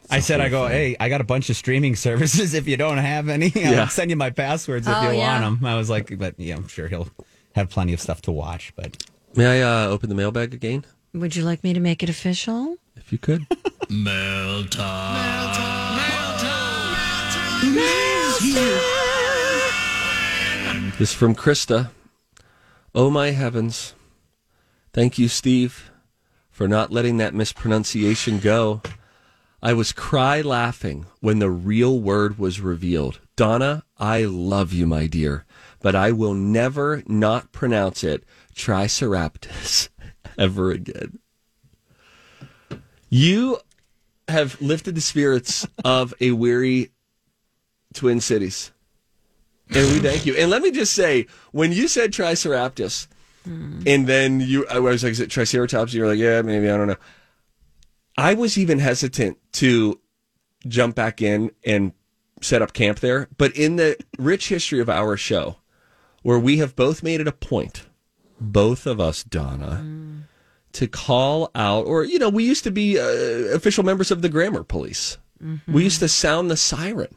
I 0.08 0.20
said, 0.20 0.40
I 0.40 0.48
go, 0.48 0.66
hey, 0.68 0.96
I 0.98 1.08
got 1.10 1.20
a 1.20 1.24
bunch 1.24 1.50
of 1.50 1.56
streaming 1.56 1.96
services. 2.06 2.54
If 2.54 2.66
you 2.66 2.76
don't 2.78 2.96
have 2.98 3.28
any, 3.28 3.52
I'll 3.56 3.60
Yeah. 3.72 3.88
send 3.88 4.08
you 4.10 4.16
my 4.16 4.30
passwords 4.30 4.86
if 4.86 4.94
Oh, 4.96 5.10
you 5.10 5.18
yeah. 5.18 5.40
want 5.42 5.60
them. 5.60 5.68
I 5.68 5.76
was 5.76 5.90
like, 5.90 6.16
but 6.18 6.34
yeah, 6.38 6.54
I'm 6.56 6.66
sure 6.68 6.88
he'll 6.88 7.08
have 7.54 7.68
plenty 7.68 7.92
of 7.92 8.00
stuff 8.00 8.22
to 8.22 8.32
watch. 8.32 8.72
But 8.74 9.04
May 9.34 9.60
I 9.62 9.84
uh, 9.84 9.88
open 9.88 10.08
the 10.08 10.14
mailbag 10.14 10.54
again, 10.54 10.86
would 11.12 11.36
you 11.36 11.42
like 11.44 11.62
me 11.62 11.74
to 11.74 11.80
make 11.80 12.02
it 12.02 12.08
official? 12.08 12.76
if 12.96 13.12
you 13.12 13.18
could? 13.18 13.46
Mail 13.90 14.64
time. 14.64 15.26
This 20.98 21.10
is 21.10 21.12
from 21.12 21.34
Krista. 21.34 21.90
Oh 22.94 23.10
my 23.10 23.30
heavens. 23.32 23.92
Thank 24.96 25.18
you, 25.18 25.28
Steve, 25.28 25.90
for 26.50 26.66
not 26.66 26.90
letting 26.90 27.18
that 27.18 27.34
mispronunciation 27.34 28.38
go. 28.38 28.80
I 29.62 29.74
was 29.74 29.92
cry 29.92 30.40
laughing 30.40 31.04
when 31.20 31.38
the 31.38 31.50
real 31.50 32.00
word 32.00 32.38
was 32.38 32.62
revealed. 32.62 33.20
Donna, 33.36 33.84
I 33.98 34.24
love 34.24 34.72
you, 34.72 34.86
my 34.86 35.06
dear, 35.06 35.44
but 35.82 35.94
I 35.94 36.12
will 36.12 36.32
never 36.32 37.02
not 37.06 37.52
pronounce 37.52 38.02
it 38.02 38.24
Triceratops 38.54 39.90
ever 40.38 40.70
again. 40.70 41.18
You 43.10 43.58
have 44.28 44.58
lifted 44.62 44.94
the 44.94 45.02
spirits 45.02 45.66
of 45.84 46.14
a 46.22 46.30
weary 46.30 46.90
Twin 47.92 48.22
Cities. 48.22 48.72
And 49.68 49.92
we 49.92 49.98
thank 49.98 50.24
you. 50.24 50.34
And 50.36 50.50
let 50.50 50.62
me 50.62 50.70
just 50.70 50.94
say, 50.94 51.26
when 51.52 51.70
you 51.70 51.86
said 51.86 52.14
Triceratops, 52.14 53.08
Hmm. 53.46 53.82
and 53.86 54.08
then 54.08 54.40
you, 54.40 54.66
I 54.68 54.80
was 54.80 55.04
like, 55.04 55.12
is 55.12 55.20
it 55.20 55.30
Triceratops? 55.30 55.94
You're 55.94 56.08
like, 56.08 56.18
yeah, 56.18 56.42
maybe, 56.42 56.68
I 56.68 56.76
don't 56.76 56.88
know. 56.88 56.96
I 58.18 58.34
was 58.34 58.58
even 58.58 58.80
hesitant 58.80 59.38
to 59.52 60.00
jump 60.66 60.96
back 60.96 61.22
in 61.22 61.52
and 61.64 61.92
set 62.42 62.60
up 62.60 62.72
camp 62.72 62.98
there. 62.98 63.28
But 63.38 63.54
in 63.56 63.76
the 63.76 63.96
rich 64.18 64.48
history 64.48 64.80
of 64.80 64.90
our 64.90 65.16
show, 65.16 65.58
where 66.22 66.38
we 66.38 66.58
have 66.58 66.74
both 66.74 67.04
made 67.04 67.20
it 67.20 67.28
a 67.28 67.32
point, 67.32 67.86
both 68.40 68.84
of 68.84 68.98
us, 68.98 69.22
Donna, 69.22 69.76
hmm. 69.76 70.18
to 70.72 70.88
call 70.88 71.52
out, 71.54 71.86
or, 71.86 72.04
you 72.04 72.18
know, 72.18 72.28
we 72.28 72.44
used 72.44 72.64
to 72.64 72.72
be 72.72 72.98
uh, 72.98 73.54
official 73.54 73.84
members 73.84 74.10
of 74.10 74.22
the 74.22 74.28
grammar 74.28 74.64
police. 74.64 75.18
Mm-hmm. 75.42 75.72
We 75.72 75.84
used 75.84 76.00
to 76.00 76.08
sound 76.08 76.50
the 76.50 76.56
siren. 76.56 77.14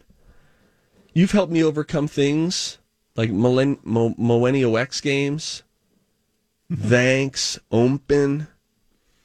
You've 1.13 1.31
helped 1.31 1.51
me 1.51 1.63
overcome 1.63 2.07
things 2.07 2.77
like 3.15 3.31
Millennial 3.31 4.77
X 4.77 5.01
games. 5.01 5.63
Thanks, 6.71 7.57
Open. 7.71 8.47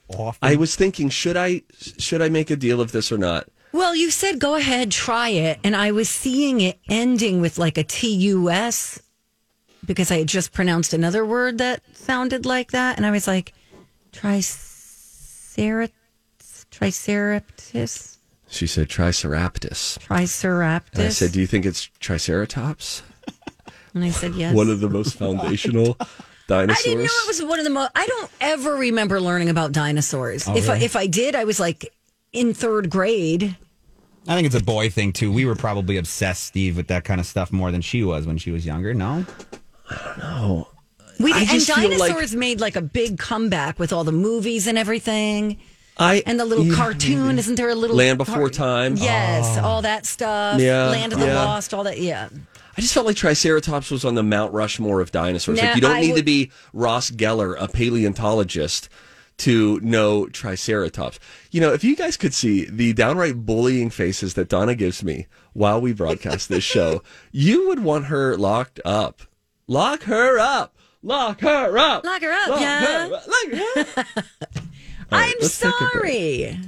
often. 0.08 0.48
I 0.48 0.56
was 0.56 0.76
thinking, 0.76 1.08
should 1.10 1.36
I 1.36 1.62
should 1.98 2.22
I 2.22 2.28
make 2.28 2.50
a 2.50 2.56
deal 2.56 2.80
of 2.80 2.92
this 2.92 3.10
or 3.12 3.18
not? 3.18 3.48
Well, 3.72 3.94
you 3.94 4.10
said 4.10 4.38
go 4.38 4.54
ahead, 4.54 4.90
try 4.90 5.28
it, 5.30 5.58
and 5.64 5.74
I 5.76 5.90
was 5.92 6.08
seeing 6.08 6.60
it 6.60 6.78
ending 6.88 7.40
with 7.40 7.58
like 7.58 7.76
a 7.76 7.84
T 7.84 8.14
U 8.14 8.48
S 8.50 9.00
because 9.84 10.10
I 10.10 10.18
had 10.18 10.28
just 10.28 10.52
pronounced 10.52 10.94
another 10.94 11.26
word 11.26 11.58
that 11.58 11.82
sounded 11.94 12.46
like 12.46 12.70
that, 12.70 12.96
and 12.96 13.04
I 13.04 13.10
was 13.10 13.26
like, 13.26 13.52
triceratops, 14.12 15.90
triceratops, 16.70 18.18
She 18.48 18.66
said 18.66 18.88
Triceratops. 18.88 19.98
triceratops. 19.98 20.90
And 20.94 21.02
I 21.02 21.08
said, 21.10 21.32
do 21.32 21.40
you 21.40 21.46
think 21.46 21.66
it's 21.66 21.82
Triceratops? 22.00 23.02
and 23.92 24.04
I 24.04 24.10
said 24.10 24.34
yes. 24.36 24.54
One 24.54 24.70
of 24.70 24.80
the 24.80 24.88
most 24.88 25.16
foundational 25.16 25.98
dinosaurs. 26.46 26.78
I 26.86 26.88
didn't 26.88 27.04
know 27.04 27.10
it 27.24 27.28
was 27.28 27.42
one 27.42 27.58
of 27.58 27.64
the 27.64 27.70
most. 27.70 27.90
I 27.94 28.06
don't 28.06 28.30
ever 28.40 28.74
remember 28.74 29.20
learning 29.20 29.48
about 29.48 29.72
dinosaurs. 29.72 30.46
Oh, 30.48 30.56
if 30.56 30.68
I, 30.68 30.76
if 30.78 30.96
I 30.96 31.06
did, 31.06 31.34
I 31.34 31.44
was 31.44 31.58
like 31.60 31.92
in 32.32 32.54
third 32.54 32.90
grade. 32.90 33.56
I 34.26 34.34
think 34.34 34.46
it's 34.46 34.54
a 34.54 34.62
boy 34.64 34.88
thing 34.90 35.12
too. 35.12 35.30
We 35.30 35.44
were 35.44 35.54
probably 35.54 35.96
obsessed, 35.98 36.44
Steve, 36.44 36.76
with 36.76 36.88
that 36.88 37.04
kind 37.04 37.20
of 37.20 37.26
stuff 37.26 37.52
more 37.52 37.70
than 37.70 37.80
she 37.82 38.02
was 38.02 38.26
when 38.26 38.38
she 38.38 38.50
was 38.50 38.64
younger. 38.64 38.94
No, 38.94 39.24
No. 40.18 40.68
We 41.20 41.32
I 41.32 41.40
and 41.40 41.48
just 41.48 41.70
feel 41.70 41.90
like- 41.90 41.98
dinosaurs 41.98 42.34
made 42.34 42.60
like 42.60 42.74
a 42.74 42.82
big 42.82 43.18
comeback 43.18 43.78
with 43.78 43.92
all 43.92 44.02
the 44.02 44.12
movies 44.12 44.66
and 44.66 44.76
everything. 44.76 45.58
I 45.96 46.24
And 46.26 46.40
the 46.40 46.44
little 46.44 46.66
Yeah. 46.66 46.74
cartoon, 46.74 47.38
isn't 47.38 47.54
there 47.54 47.68
a 47.68 47.74
little 47.74 47.94
Land 47.96 48.18
Before 48.18 48.50
Time. 48.50 48.96
Yes, 48.96 49.56
oh. 49.58 49.64
all 49.64 49.82
that 49.82 50.06
stuff. 50.06 50.60
Yeah, 50.60 50.88
Land 50.88 51.12
of 51.12 51.20
the 51.20 51.26
yeah. 51.26 51.44
Lost, 51.44 51.72
all 51.72 51.84
that. 51.84 52.00
Yeah. 52.00 52.30
I 52.76 52.80
just 52.80 52.94
felt 52.94 53.06
like 53.06 53.16
Triceratops 53.16 53.90
was 53.90 54.04
on 54.04 54.14
the 54.14 54.22
Mount 54.22 54.52
Rushmore 54.52 55.00
of 55.00 55.12
dinosaurs. 55.12 55.60
Like 55.60 55.74
you 55.76 55.80
don't 55.80 55.92
I 55.92 56.00
need 56.00 56.16
to 56.16 56.22
be 56.22 56.50
Ross 56.72 57.10
Geller, 57.10 57.54
a 57.58 57.68
paleontologist, 57.68 58.88
to 59.38 59.80
know 59.80 60.26
Triceratops. 60.26 61.18
You 61.50 61.60
know, 61.60 61.72
if 61.72 61.84
you 61.84 61.94
guys 61.96 62.16
could 62.16 62.34
see 62.34 62.64
the 62.64 62.92
downright 62.92 63.46
bullying 63.46 63.90
faces 63.90 64.34
that 64.34 64.48
Donna 64.48 64.74
gives 64.74 65.04
me 65.04 65.26
while 65.52 65.80
we 65.80 65.92
broadcast 65.92 66.48
this 66.48 66.64
show, 66.64 67.02
you 67.32 67.68
would 67.68 67.80
want 67.82 68.06
her 68.06 68.36
locked 68.36 68.80
up. 68.84 69.22
Lock 69.66 70.04
her 70.04 70.38
up. 70.38 70.76
Lock 71.02 71.40
her 71.40 71.78
up. 71.78 72.04
Lock 72.04 72.22
her 72.22 72.32
up, 72.32 72.48
Lock 72.48 72.60
yeah. 72.60 73.08
her 73.08 73.14
up. 73.14 73.26
Lock 73.26 73.52
her 73.52 73.84
up. 73.96 74.06
Right, 75.12 75.28
I'm 75.28 75.34
let's 75.40 75.60
take 75.60 75.70
a 75.70 75.98
break. 75.98 76.52
sorry. 76.52 76.60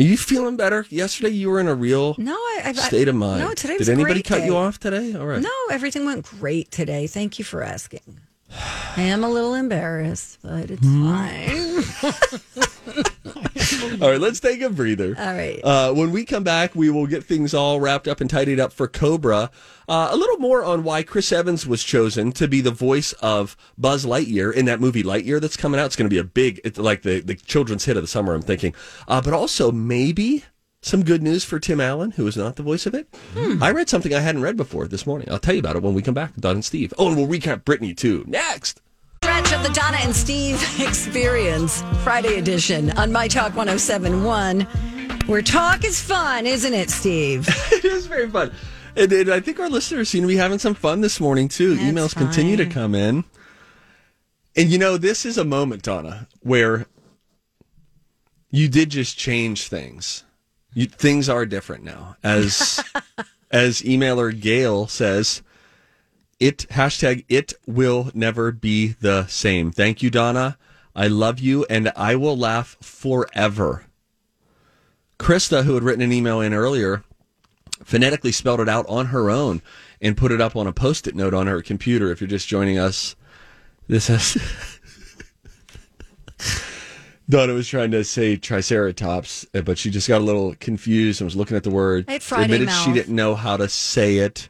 Are 0.00 0.02
you 0.02 0.16
feeling 0.16 0.56
better? 0.56 0.86
Yesterday 0.88 1.28
you 1.34 1.50
were 1.50 1.60
in 1.60 1.68
a 1.68 1.74
real 1.74 2.14
No, 2.16 2.32
I, 2.34 2.62
I 2.64 2.72
state 2.72 3.06
of 3.06 3.14
mind. 3.14 3.40
No, 3.40 3.52
today 3.52 3.74
Did 3.74 3.80
was 3.80 3.88
a 3.90 3.92
anybody 3.92 4.22
cut 4.22 4.46
you 4.46 4.56
off 4.56 4.80
today? 4.80 5.14
All 5.14 5.26
right. 5.26 5.42
No, 5.42 5.50
everything 5.70 6.06
went 6.06 6.24
great 6.24 6.70
today. 6.70 7.06
Thank 7.06 7.38
you 7.38 7.44
for 7.44 7.62
asking. 7.62 8.00
I 8.96 9.02
am 9.02 9.22
a 9.22 9.28
little 9.28 9.52
embarrassed, 9.54 10.38
but 10.42 10.70
it's 10.70 10.80
Hmm. 10.86 11.04
fine. 11.04 12.62
All 14.02 14.10
right, 14.10 14.20
let's 14.20 14.40
take 14.40 14.60
a 14.62 14.70
breather. 14.70 15.14
All 15.18 15.34
right. 15.34 15.60
Uh, 15.62 15.92
when 15.92 16.10
we 16.10 16.24
come 16.24 16.42
back, 16.44 16.74
we 16.74 16.90
will 16.90 17.06
get 17.06 17.24
things 17.24 17.54
all 17.54 17.80
wrapped 17.80 18.08
up 18.08 18.20
and 18.20 18.28
tidied 18.28 18.58
up 18.58 18.72
for 18.72 18.88
Cobra. 18.88 19.50
Uh, 19.88 20.08
a 20.10 20.16
little 20.16 20.38
more 20.38 20.64
on 20.64 20.82
why 20.84 21.02
Chris 21.02 21.32
Evans 21.32 21.66
was 21.66 21.84
chosen 21.84 22.32
to 22.32 22.48
be 22.48 22.60
the 22.60 22.70
voice 22.70 23.12
of 23.14 23.56
Buzz 23.76 24.04
Lightyear 24.04 24.52
in 24.52 24.64
that 24.66 24.80
movie 24.80 25.02
Lightyear 25.02 25.40
that's 25.40 25.56
coming 25.56 25.80
out. 25.80 25.86
It's 25.86 25.96
going 25.96 26.08
to 26.08 26.14
be 26.14 26.18
a 26.18 26.24
big, 26.24 26.60
it's 26.64 26.78
like 26.78 27.02
the, 27.02 27.20
the 27.20 27.34
children's 27.34 27.84
hit 27.84 27.96
of 27.96 28.02
the 28.02 28.08
summer, 28.08 28.34
I'm 28.34 28.42
thinking. 28.42 28.74
Uh, 29.06 29.20
but 29.20 29.32
also 29.34 29.70
maybe 29.70 30.44
some 30.82 31.04
good 31.04 31.22
news 31.22 31.44
for 31.44 31.58
Tim 31.58 31.80
Allen, 31.80 32.12
who 32.12 32.26
is 32.26 32.36
not 32.36 32.56
the 32.56 32.62
voice 32.62 32.86
of 32.86 32.94
it. 32.94 33.08
I 33.60 33.70
read 33.70 33.88
something 33.88 34.14
I 34.14 34.20
hadn't 34.20 34.42
read 34.42 34.56
before 34.56 34.88
this 34.88 35.06
morning. 35.06 35.28
I'll 35.30 35.38
tell 35.38 35.54
you 35.54 35.60
about 35.60 35.76
it 35.76 35.82
when 35.82 35.94
we 35.94 36.02
come 36.02 36.14
back, 36.14 36.34
Don 36.36 36.56
and 36.56 36.64
Steve. 36.64 36.94
Oh, 36.98 37.08
and 37.08 37.16
we'll 37.16 37.26
recap 37.26 37.64
Brittany 37.64 37.92
too. 37.94 38.24
Next. 38.26 38.80
Stretch 39.22 39.52
of 39.52 39.62
the 39.62 39.68
Donna 39.74 39.98
and 40.00 40.16
Steve 40.16 40.62
Experience, 40.80 41.82
Friday 42.02 42.38
edition 42.38 42.90
on 42.92 43.12
My 43.12 43.28
Talk 43.28 43.54
1071, 43.54 44.62
where 45.26 45.42
talk 45.42 45.84
is 45.84 46.00
fun, 46.00 46.46
isn't 46.46 46.72
it, 46.72 46.88
Steve? 46.88 47.46
it 47.70 47.84
is 47.84 48.06
very 48.06 48.30
fun. 48.30 48.50
And, 48.96 49.12
and 49.12 49.30
I 49.30 49.40
think 49.40 49.60
our 49.60 49.68
listeners 49.68 50.08
seem 50.08 50.22
to 50.22 50.28
be 50.28 50.36
having 50.36 50.58
some 50.58 50.72
fun 50.72 51.02
this 51.02 51.20
morning 51.20 51.48
too. 51.48 51.74
That's 51.74 51.86
Emails 51.86 52.16
continue 52.16 52.56
to 52.56 52.64
come 52.64 52.94
in. 52.94 53.24
And 54.56 54.70
you 54.70 54.78
know, 54.78 54.96
this 54.96 55.26
is 55.26 55.36
a 55.36 55.44
moment, 55.44 55.82
Donna, 55.82 56.26
where 56.40 56.86
you 58.50 58.68
did 58.68 58.88
just 58.88 59.18
change 59.18 59.68
things. 59.68 60.24
You, 60.72 60.86
things 60.86 61.28
are 61.28 61.44
different 61.44 61.84
now. 61.84 62.16
As 62.22 62.82
as 63.50 63.82
emailer 63.82 64.38
Gail 64.38 64.86
says, 64.86 65.42
it 66.40 66.66
hashtag 66.70 67.24
it 67.28 67.52
will 67.66 68.10
never 68.14 68.50
be 68.50 68.88
the 69.00 69.26
same. 69.26 69.70
Thank 69.70 70.02
you, 70.02 70.10
Donna. 70.10 70.58
I 70.96 71.06
love 71.06 71.38
you 71.38 71.64
and 71.70 71.92
I 71.94 72.16
will 72.16 72.36
laugh 72.36 72.76
forever. 72.80 73.84
Krista, 75.18 75.64
who 75.64 75.74
had 75.74 75.84
written 75.84 76.02
an 76.02 76.12
email 76.12 76.40
in 76.40 76.54
earlier, 76.54 77.04
phonetically 77.84 78.32
spelled 78.32 78.60
it 78.60 78.68
out 78.68 78.86
on 78.88 79.06
her 79.06 79.30
own 79.30 79.62
and 80.00 80.16
put 80.16 80.32
it 80.32 80.40
up 80.40 80.56
on 80.56 80.66
a 80.66 80.72
post-it 80.72 81.14
note 81.14 81.34
on 81.34 81.46
her 81.46 81.62
computer. 81.62 82.10
If 82.10 82.20
you're 82.20 82.28
just 82.28 82.48
joining 82.48 82.78
us, 82.78 83.14
this 83.86 84.08
has 84.08 84.38
Donna 87.28 87.52
was 87.52 87.68
trying 87.68 87.92
to 87.92 88.02
say 88.02 88.36
triceratops, 88.36 89.46
but 89.64 89.78
she 89.78 89.90
just 89.90 90.08
got 90.08 90.20
a 90.20 90.24
little 90.24 90.56
confused 90.58 91.20
and 91.20 91.26
was 91.26 91.36
looking 91.36 91.56
at 91.56 91.62
the 91.62 91.70
word. 91.70 92.06
I 92.08 92.12
had 92.14 92.22
Friday 92.22 92.44
Admitted 92.44 92.72
she 92.72 92.92
didn't 92.92 93.14
know 93.14 93.36
how 93.36 93.56
to 93.56 93.68
say 93.68 94.16
it, 94.16 94.48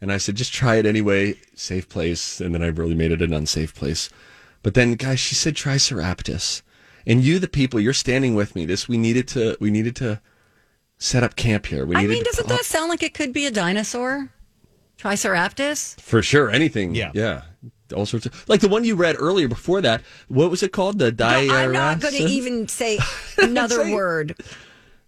and 0.00 0.12
I 0.12 0.16
said, 0.18 0.36
"Just 0.36 0.52
try 0.52 0.76
it 0.76 0.86
anyway." 0.86 1.34
Safe 1.54 1.88
place, 1.88 2.40
and 2.40 2.54
then 2.54 2.62
I 2.62 2.66
really 2.68 2.94
made 2.94 3.12
it 3.12 3.22
an 3.22 3.32
unsafe 3.32 3.74
place. 3.74 4.08
But 4.62 4.74
then, 4.74 4.94
guys, 4.94 5.20
she 5.20 5.34
said 5.34 5.56
try 5.56 5.72
triceratops, 5.74 6.62
and 7.06 7.22
you, 7.22 7.38
the 7.38 7.48
people, 7.48 7.78
you're 7.80 7.92
standing 7.92 8.34
with 8.34 8.54
me. 8.54 8.66
This 8.66 8.88
we 8.88 8.98
needed 8.98 9.28
to. 9.28 9.56
We 9.60 9.70
needed 9.70 9.96
to 9.96 10.20
set 10.98 11.22
up 11.22 11.36
camp 11.36 11.66
here. 11.66 11.86
We 11.86 11.94
I 11.96 12.00
needed 12.02 12.12
mean, 12.14 12.24
doesn't 12.24 12.46
pop- 12.48 12.56
that 12.58 12.64
sound 12.64 12.88
like 12.90 13.02
it 13.02 13.14
could 13.14 13.32
be 13.32 13.46
a 13.46 13.50
dinosaur? 13.50 14.30
Triceratops? 14.96 15.94
For 16.00 16.22
sure, 16.22 16.50
anything. 16.50 16.94
Yeah. 16.96 17.12
yeah, 17.14 17.42
all 17.94 18.04
sorts 18.04 18.26
of 18.26 18.48
like 18.48 18.60
the 18.60 18.68
one 18.68 18.82
you 18.84 18.96
read 18.96 19.14
earlier 19.18 19.46
before 19.46 19.80
that. 19.80 20.02
What 20.26 20.50
was 20.50 20.62
it 20.64 20.72
called? 20.72 20.98
The 20.98 21.12
diarrhea. 21.12 21.52
I'm 21.52 21.72
not 21.72 22.00
going 22.00 22.14
to 22.14 22.24
even 22.24 22.66
say 22.66 22.98
another 23.38 23.84
Say- 23.84 23.94
word. 23.94 24.34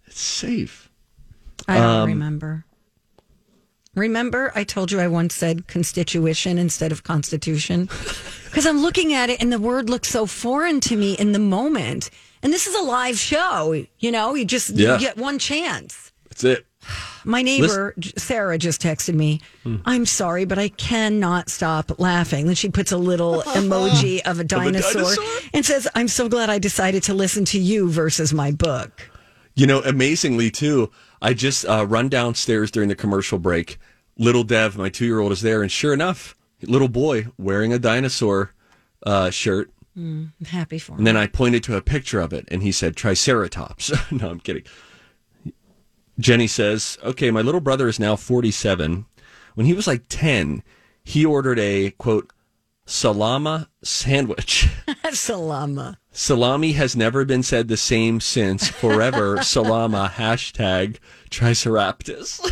It's 0.07 0.19
safe. 0.21 0.89
I 1.67 1.75
don't 1.77 1.85
Um, 1.85 2.07
remember. 2.09 2.65
Remember, 3.95 4.51
I 4.55 4.63
told 4.63 4.91
you 4.91 4.99
I 4.99 5.07
once 5.07 5.35
said 5.35 5.67
constitution 5.67 6.57
instead 6.57 6.91
of 6.91 7.03
constitution? 7.03 7.89
Because 8.51 8.65
I'm 8.65 8.81
looking 8.81 9.13
at 9.13 9.29
it 9.29 9.41
and 9.41 9.49
the 9.49 9.57
word 9.57 9.89
looks 9.89 10.09
so 10.09 10.25
foreign 10.25 10.81
to 10.81 10.97
me 10.97 11.13
in 11.13 11.31
the 11.31 11.39
moment. 11.39 12.09
And 12.43 12.51
this 12.51 12.67
is 12.67 12.75
a 12.75 12.81
live 12.81 13.17
show, 13.17 13.85
you 13.99 14.11
know, 14.11 14.35
you 14.35 14.43
just 14.43 14.71
Yeah. 14.71 14.95
you 14.95 14.99
get 14.99 15.15
one 15.15 15.39
chance. 15.39 16.11
That's 16.27 16.43
it. 16.43 16.65
My 17.23 17.41
neighbor, 17.43 17.93
Sarah, 18.17 18.57
just 18.57 18.81
texted 18.81 19.13
me, 19.15 19.39
Hmm. 19.63 19.77
I'm 19.85 20.05
sorry, 20.05 20.43
but 20.43 20.59
I 20.59 20.67
cannot 20.67 21.49
stop 21.49 21.97
laughing. 21.97 22.45
Then 22.45 22.55
she 22.55 22.67
puts 22.67 22.91
a 22.91 22.97
little 22.97 23.41
emoji 23.55 24.19
of 24.25 24.41
a 24.41 24.43
dinosaur, 24.43 25.01
dinosaur? 25.01 25.23
and 25.53 25.65
says, 25.65 25.87
I'm 25.95 26.09
so 26.09 26.27
glad 26.27 26.49
I 26.49 26.59
decided 26.59 27.03
to 27.03 27.13
listen 27.13 27.45
to 27.45 27.57
you 27.57 27.89
versus 27.89 28.33
my 28.33 28.51
book. 28.51 29.09
You 29.55 29.65
know, 29.65 29.79
amazingly 29.83 30.51
too, 30.51 30.91
I 31.21 31.33
just 31.33 31.65
uh, 31.65 31.85
run 31.87 32.09
downstairs 32.09 32.71
during 32.71 32.89
the 32.89 32.95
commercial 32.95 33.37
break. 33.37 33.77
Little 34.17 34.43
Dev, 34.43 34.77
my 34.77 34.89
two 34.89 35.05
year 35.05 35.19
old, 35.19 35.31
is 35.31 35.41
there, 35.41 35.61
and 35.61 35.71
sure 35.71 35.93
enough, 35.93 36.35
little 36.61 36.87
boy 36.87 37.27
wearing 37.37 37.71
a 37.73 37.79
dinosaur 37.79 38.53
uh, 39.05 39.29
shirt. 39.29 39.71
Mm, 39.97 40.31
happy 40.47 40.79
for 40.79 40.93
him. 40.93 40.99
And 40.99 41.07
then 41.07 41.17
I 41.17 41.27
pointed 41.27 41.63
to 41.63 41.75
a 41.75 41.81
picture 41.81 42.19
of 42.19 42.33
it, 42.33 42.45
and 42.49 42.63
he 42.63 42.71
said 42.71 42.95
Triceratops. 42.95 43.91
no, 44.11 44.29
I'm 44.29 44.39
kidding. 44.39 44.63
Jenny 46.19 46.47
says, 46.47 46.97
"Okay, 47.03 47.31
my 47.31 47.41
little 47.41 47.61
brother 47.61 47.87
is 47.87 47.99
now 47.99 48.15
47. 48.15 49.05
When 49.55 49.65
he 49.65 49.73
was 49.73 49.87
like 49.87 50.03
10, 50.07 50.63
he 51.03 51.25
ordered 51.25 51.59
a 51.59 51.91
quote 51.91 52.31
salama 52.85 53.69
sandwich." 53.83 54.67
Salama. 55.11 55.97
Salami 56.11 56.73
has 56.73 56.95
never 56.95 57.25
been 57.25 57.43
said 57.43 57.67
the 57.67 57.77
same 57.77 58.19
since. 58.19 58.67
Forever, 58.67 59.41
Salama, 59.43 60.11
hashtag 60.15 60.97
Triceratops. 61.29 62.41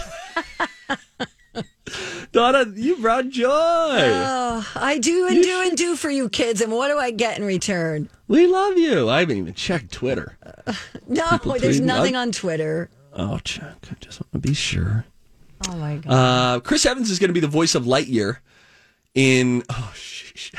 Donna, 2.31 2.65
you 2.75 2.97
brought 2.97 3.29
joy. 3.29 3.49
Oh, 3.49 4.71
I 4.75 4.99
do 4.99 5.27
and 5.27 5.43
do 5.43 5.61
and 5.65 5.75
do 5.75 5.95
for 5.95 6.11
you 6.11 6.29
kids. 6.29 6.61
And 6.61 6.71
what 6.71 6.89
do 6.89 6.99
I 6.99 7.09
get 7.11 7.37
in 7.37 7.43
return? 7.43 8.09
we 8.27 8.45
love 8.45 8.77
you. 8.77 9.09
I 9.09 9.21
haven't 9.21 9.37
even 9.37 9.55
checked 9.55 9.91
Twitter. 9.91 10.37
No, 11.07 11.27
People 11.29 11.57
there's 11.59 11.81
nothing 11.81 12.15
on 12.15 12.31
Twitter. 12.31 12.89
Oh, 13.13 13.39
check. 13.39 13.75
I 13.89 13.95
just 13.99 14.21
want 14.21 14.31
to 14.33 14.39
be 14.39 14.53
sure. 14.53 15.05
Oh 15.67 15.75
my 15.75 15.97
God. 15.97 16.11
Uh, 16.11 16.59
Chris 16.59 16.85
Evans 16.85 17.09
is 17.09 17.17
going 17.17 17.29
to 17.29 17.33
be 17.33 17.39
the 17.39 17.47
voice 17.47 17.73
of 17.73 17.85
Lightyear 17.85 18.37
in 19.15 19.63
oh, 19.69 19.91
sheesh, 19.95 20.53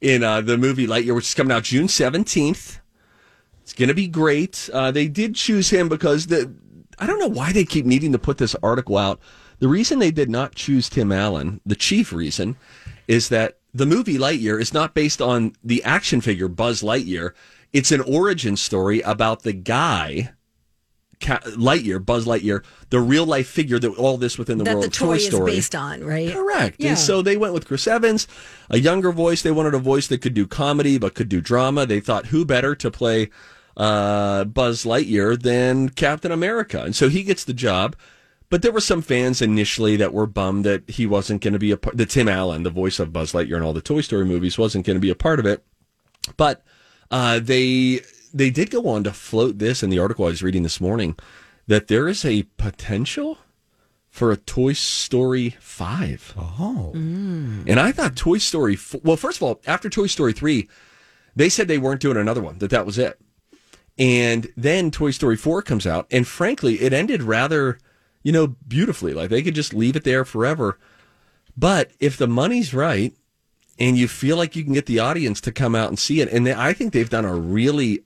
in 0.00 0.22
uh, 0.22 0.40
the 0.40 0.56
movie 0.56 0.86
Lightyear, 0.86 1.14
which 1.14 1.26
is 1.26 1.34
coming 1.34 1.52
out 1.52 1.64
June 1.64 1.88
seventeenth. 1.88 2.80
It's 3.62 3.72
going 3.72 3.88
to 3.88 3.94
be 3.94 4.08
great. 4.08 4.68
Uh, 4.72 4.90
they 4.90 5.06
did 5.08 5.34
choose 5.34 5.70
him 5.70 5.88
because 5.88 6.26
the 6.26 6.52
I 6.98 7.06
don't 7.06 7.18
know 7.18 7.28
why 7.28 7.52
they 7.52 7.64
keep 7.64 7.86
needing 7.86 8.12
to 8.12 8.18
put 8.18 8.38
this 8.38 8.56
article 8.62 8.98
out. 8.98 9.20
The 9.58 9.68
reason 9.68 9.98
they 9.98 10.10
did 10.10 10.30
not 10.30 10.54
choose 10.54 10.88
Tim 10.88 11.12
Allen, 11.12 11.60
the 11.64 11.74
chief 11.76 12.12
reason, 12.12 12.56
is 13.06 13.28
that 13.28 13.58
the 13.72 13.86
movie 13.86 14.18
Lightyear 14.18 14.60
is 14.60 14.74
not 14.74 14.94
based 14.94 15.22
on 15.22 15.54
the 15.62 15.84
action 15.84 16.20
figure 16.20 16.48
Buzz 16.48 16.82
Lightyear. 16.82 17.32
It's 17.72 17.92
an 17.92 18.00
origin 18.00 18.56
story 18.56 19.00
about 19.02 19.42
the 19.42 19.52
guy 19.52 20.32
Lightyear, 21.20 22.04
Buzz 22.04 22.26
Lightyear, 22.26 22.64
the 22.88 23.00
real 23.00 23.26
life 23.26 23.48
figure 23.48 23.78
that 23.78 23.90
all 23.96 24.16
this 24.16 24.38
within 24.38 24.58
the 24.58 24.64
that 24.64 24.74
world 24.74 24.84
the 24.84 24.88
of 24.88 24.92
toy 24.92 25.06
Toy 25.06 25.14
is 25.16 25.26
Story. 25.26 25.52
based 25.52 25.74
on, 25.74 26.02
right? 26.02 26.32
Correct. 26.32 26.76
Yeah. 26.78 26.90
And 26.90 26.98
so 26.98 27.22
they 27.22 27.36
went 27.36 27.54
with 27.54 27.66
Chris 27.66 27.86
Evans, 27.86 28.26
a 28.70 28.78
younger 28.78 29.12
voice. 29.12 29.42
They 29.42 29.50
wanted 29.50 29.74
a 29.74 29.78
voice 29.78 30.06
that 30.08 30.22
could 30.22 30.34
do 30.34 30.46
comedy 30.46 30.98
but 30.98 31.14
could 31.14 31.28
do 31.28 31.40
drama. 31.40 31.86
They 31.86 32.00
thought 32.00 32.26
who 32.26 32.44
better 32.44 32.74
to 32.74 32.90
play 32.90 33.30
uh, 33.76 34.44
Buzz 34.44 34.84
Lightyear 34.84 35.40
than 35.40 35.90
Captain 35.90 36.32
America, 36.32 36.82
and 36.82 36.96
so 36.96 37.08
he 37.08 37.22
gets 37.22 37.44
the 37.44 37.54
job. 37.54 37.96
But 38.48 38.62
there 38.62 38.72
were 38.72 38.80
some 38.80 39.00
fans 39.00 39.40
initially 39.40 39.96
that 39.96 40.12
were 40.12 40.26
bummed 40.26 40.64
that 40.64 40.90
he 40.90 41.06
wasn't 41.06 41.40
going 41.40 41.52
to 41.52 41.58
be 41.60 41.70
a 41.70 41.76
part. 41.76 41.96
That 41.96 42.10
Tim 42.10 42.28
Allen, 42.28 42.64
the 42.64 42.70
voice 42.70 42.98
of 42.98 43.12
Buzz 43.12 43.32
Lightyear 43.32 43.56
in 43.56 43.62
all 43.62 43.72
the 43.72 43.80
Toy 43.80 44.00
Story 44.00 44.24
movies, 44.24 44.58
wasn't 44.58 44.84
going 44.84 44.96
to 44.96 45.00
be 45.00 45.10
a 45.10 45.14
part 45.14 45.38
of 45.38 45.46
it. 45.46 45.64
But 46.36 46.64
uh, 47.12 47.38
they 47.38 48.00
they 48.32 48.50
did 48.50 48.70
go 48.70 48.86
on 48.88 49.04
to 49.04 49.12
float 49.12 49.58
this 49.58 49.82
in 49.82 49.90
the 49.90 49.98
article 49.98 50.24
I 50.24 50.28
was 50.28 50.42
reading 50.42 50.62
this 50.62 50.80
morning 50.80 51.16
that 51.66 51.88
there 51.88 52.08
is 52.08 52.24
a 52.24 52.44
potential 52.56 53.38
for 54.08 54.32
a 54.32 54.36
Toy 54.36 54.72
Story 54.72 55.50
five. 55.60 56.34
Oh, 56.36 56.92
mm. 56.94 57.64
And 57.66 57.78
I 57.78 57.92
thought 57.92 58.16
Toy 58.16 58.38
Story. 58.38 58.74
F- 58.74 58.96
well, 59.02 59.16
first 59.16 59.38
of 59.38 59.42
all, 59.42 59.60
after 59.66 59.88
Toy 59.88 60.06
Story 60.06 60.32
three, 60.32 60.68
they 61.36 61.48
said 61.48 61.68
they 61.68 61.78
weren't 61.78 62.00
doing 62.00 62.16
another 62.16 62.42
one. 62.42 62.58
That 62.58 62.70
that 62.70 62.86
was 62.86 62.98
it. 62.98 63.20
And 63.98 64.52
then 64.56 64.90
Toy 64.90 65.10
Story 65.10 65.36
four 65.36 65.62
comes 65.62 65.86
out, 65.86 66.06
and 66.10 66.26
frankly, 66.26 66.80
it 66.80 66.92
ended 66.92 67.22
rather, 67.22 67.78
you 68.22 68.32
know, 68.32 68.48
beautifully. 68.66 69.12
Like 69.12 69.30
they 69.30 69.42
could 69.42 69.54
just 69.54 69.74
leave 69.74 69.94
it 69.94 70.04
there 70.04 70.24
forever. 70.24 70.78
But 71.56 71.92
if 72.00 72.16
the 72.16 72.26
money's 72.26 72.72
right, 72.72 73.12
and 73.78 73.96
you 73.96 74.08
feel 74.08 74.36
like 74.36 74.56
you 74.56 74.64
can 74.64 74.72
get 74.72 74.86
the 74.86 74.98
audience 74.98 75.40
to 75.42 75.52
come 75.52 75.74
out 75.74 75.88
and 75.88 75.98
see 75.98 76.20
it, 76.20 76.28
and 76.30 76.46
they, 76.46 76.54
I 76.54 76.72
think 76.72 76.92
they've 76.92 77.08
done 77.08 77.24
a 77.24 77.34
really, 77.34 78.02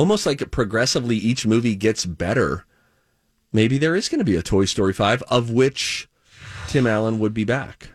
almost 0.00 0.24
like 0.24 0.50
progressively, 0.50 1.16
each 1.16 1.46
movie 1.46 1.76
gets 1.76 2.06
better. 2.06 2.64
Maybe 3.52 3.76
there 3.76 3.94
is 3.94 4.08
going 4.08 4.18
to 4.20 4.24
be 4.24 4.34
a 4.36 4.42
Toy 4.42 4.64
Story 4.64 4.94
five, 4.94 5.22
of 5.24 5.50
which 5.50 6.08
Tim 6.68 6.86
Allen 6.86 7.18
would 7.18 7.34
be 7.34 7.44
back. 7.44 7.90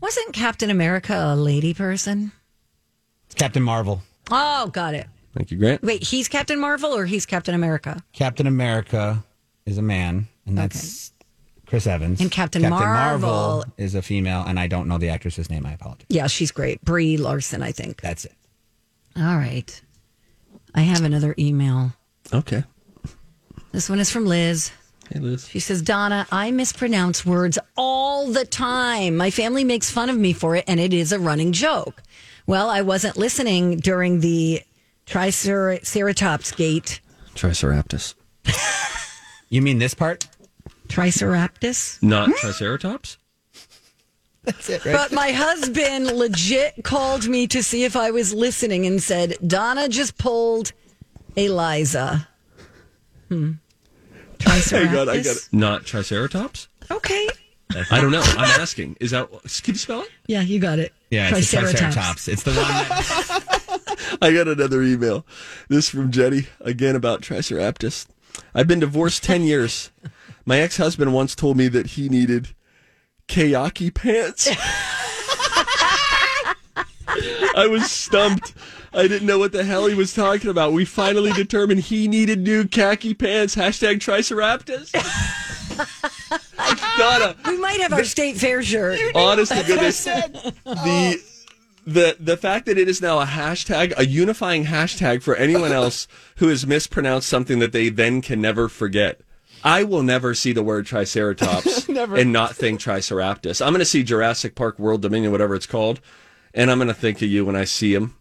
Wasn't 0.00 0.32
Captain 0.32 0.68
America 0.68 1.14
a 1.16 1.36
lady 1.36 1.74
person? 1.74 2.32
It's 3.26 3.36
Captain 3.36 3.62
Marvel. 3.62 4.02
Oh, 4.32 4.66
got 4.68 4.94
it. 4.94 5.06
Thank 5.34 5.52
you, 5.52 5.58
Grant. 5.58 5.82
Wait, 5.82 6.02
he's 6.02 6.26
Captain 6.26 6.58
Marvel 6.58 6.92
or 6.92 7.06
he's 7.06 7.24
Captain 7.24 7.54
America? 7.54 8.02
Captain 8.12 8.48
America 8.48 9.22
is 9.64 9.78
a 9.78 9.82
man, 9.82 10.26
and 10.44 10.58
that's 10.58 11.12
Chris 11.66 11.86
Evans. 11.86 12.20
And 12.20 12.30
Captain 12.32 12.68
Marvel- 12.68 13.64
is 13.76 13.94
a 13.94 14.02
female, 14.02 14.42
and 14.46 14.58
I 14.58 14.66
don't 14.66 14.88
know 14.88 14.98
the 14.98 15.08
actress's 15.08 15.48
name. 15.48 15.64
I 15.66 15.72
apologize. 15.72 16.06
Yeah, 16.08 16.26
she's 16.26 16.50
great. 16.50 16.82
Brie 16.84 17.16
Larson, 17.16 17.62
I 17.62 17.70
think. 17.70 18.00
That's 18.00 18.24
it. 18.24 18.34
All 19.16 19.36
right. 19.36 19.80
I 20.74 20.80
have 20.82 21.02
another 21.02 21.34
email. 21.38 21.92
Okay. 22.32 22.64
This 23.72 23.88
one 23.88 24.00
is 24.00 24.10
from 24.10 24.26
Liz. 24.26 24.70
Hey, 25.10 25.18
Liz. 25.18 25.46
She 25.48 25.60
says, 25.60 25.82
Donna, 25.82 26.26
I 26.32 26.50
mispronounce 26.50 27.26
words 27.26 27.58
all 27.76 28.30
the 28.30 28.44
time. 28.44 29.16
My 29.16 29.30
family 29.30 29.64
makes 29.64 29.90
fun 29.90 30.08
of 30.08 30.16
me 30.16 30.32
for 30.32 30.56
it, 30.56 30.64
and 30.66 30.80
it 30.80 30.94
is 30.94 31.12
a 31.12 31.18
running 31.18 31.52
joke. 31.52 32.02
Well, 32.46 32.70
I 32.70 32.82
wasn't 32.82 33.16
listening 33.16 33.78
during 33.78 34.20
the 34.20 34.62
Triceratops 35.06 36.52
gate. 36.52 37.00
Triceratops. 37.34 38.14
You 39.48 39.60
mean 39.60 39.78
this 39.78 39.94
part? 39.94 40.26
Triceratops. 40.88 42.02
Not 42.02 42.30
Triceratops? 42.36 43.18
That's 44.44 44.68
it, 44.70 44.82
But 44.84 45.12
my 45.12 45.30
husband 45.30 46.06
legit 46.06 46.82
called 46.82 47.28
me 47.28 47.46
to 47.48 47.62
see 47.62 47.84
if 47.84 47.94
I 47.94 48.10
was 48.10 48.34
listening 48.34 48.86
and 48.86 49.00
said, 49.02 49.36
Donna 49.46 49.88
just 49.88 50.18
pulled 50.18 50.72
Eliza. 51.36 52.28
Hmm. 53.28 53.52
I 54.46 54.46
got, 54.46 54.50
I 54.50 54.60
Triceratops. 54.60 55.24
got 55.24 55.36
it. 55.36 55.48
Not 55.52 55.84
Triceratops? 55.84 56.68
Okay. 56.90 57.28
I 57.90 58.00
don't 58.00 58.10
know. 58.10 58.20
I'm 58.22 58.60
asking. 58.60 58.96
Is 59.00 59.12
that, 59.12 59.30
can 59.30 59.74
you 59.74 59.78
spell 59.78 60.02
it? 60.02 60.10
Yeah, 60.26 60.40
you 60.42 60.58
got 60.58 60.78
it. 60.78 60.92
Yeah, 61.10 61.34
it's 61.34 61.52
a 61.52 61.56
Triceratops. 61.58 62.28
It's 62.28 62.42
the 62.42 62.50
one 62.50 62.64
that. 62.64 64.18
I 64.22 64.32
got 64.32 64.48
another 64.48 64.82
email. 64.82 65.24
This 65.68 65.88
from 65.88 66.10
Jenny 66.10 66.48
again 66.60 66.96
about 66.96 67.22
Triceratops. 67.22 68.06
I've 68.54 68.66
been 68.66 68.80
divorced 68.80 69.22
10 69.22 69.44
years. 69.44 69.90
My 70.44 70.58
ex 70.58 70.76
husband 70.76 71.14
once 71.14 71.34
told 71.34 71.56
me 71.56 71.68
that 71.68 71.88
he 71.88 72.08
needed 72.08 72.48
kayaki 73.32 73.92
pants. 73.92 74.48
I 77.54 77.66
was 77.70 77.90
stumped. 77.90 78.54
I 78.92 79.08
didn't 79.08 79.26
know 79.26 79.38
what 79.38 79.52
the 79.52 79.64
hell 79.64 79.86
he 79.86 79.94
was 79.94 80.12
talking 80.14 80.50
about. 80.50 80.72
We 80.74 80.84
finally 80.84 81.32
determined 81.32 81.80
he 81.80 82.08
needed 82.08 82.40
new 82.40 82.66
khaki 82.66 83.14
pants. 83.14 83.56
Hashtag 83.56 84.00
Triceratops. 84.00 84.92
Donna, 86.98 87.34
We 87.46 87.56
might 87.58 87.80
have 87.80 87.92
our 87.94 88.04
state 88.04 88.36
fair 88.36 88.62
shirt. 88.62 88.98
honest 89.14 89.52
to 89.52 89.62
goodness, 89.64 90.04
the 90.04 91.22
the 91.86 92.16
the 92.20 92.36
fact 92.36 92.66
that 92.66 92.76
it 92.78 92.86
is 92.88 93.00
now 93.00 93.18
a 93.20 93.24
hashtag, 93.26 93.94
a 93.96 94.06
unifying 94.06 94.66
hashtag 94.66 95.22
for 95.22 95.34
anyone 95.34 95.72
else 95.72 96.06
who 96.36 96.48
has 96.48 96.66
mispronounced 96.66 97.28
something 97.28 97.58
that 97.60 97.72
they 97.72 97.88
then 97.88 98.20
can 98.20 98.40
never 98.42 98.68
forget. 98.68 99.20
I 99.64 99.84
will 99.84 100.02
never 100.02 100.34
see 100.34 100.52
the 100.52 100.62
word 100.62 100.86
Triceratops 100.86 101.88
Never. 101.88 102.16
and 102.16 102.32
not 102.32 102.56
think 102.56 102.80
Triceratops. 102.80 103.60
I'm 103.60 103.72
going 103.72 103.78
to 103.80 103.84
see 103.84 104.02
Jurassic 104.02 104.54
Park 104.54 104.78
World 104.78 105.02
Dominion, 105.02 105.30
whatever 105.32 105.54
it's 105.54 105.66
called, 105.66 106.00
and 106.54 106.70
I'm 106.70 106.78
going 106.78 106.88
to 106.88 106.94
think 106.94 107.22
of 107.22 107.28
you 107.28 107.44
when 107.44 107.56
I 107.56 107.64
see 107.64 107.94
him. 107.94 108.16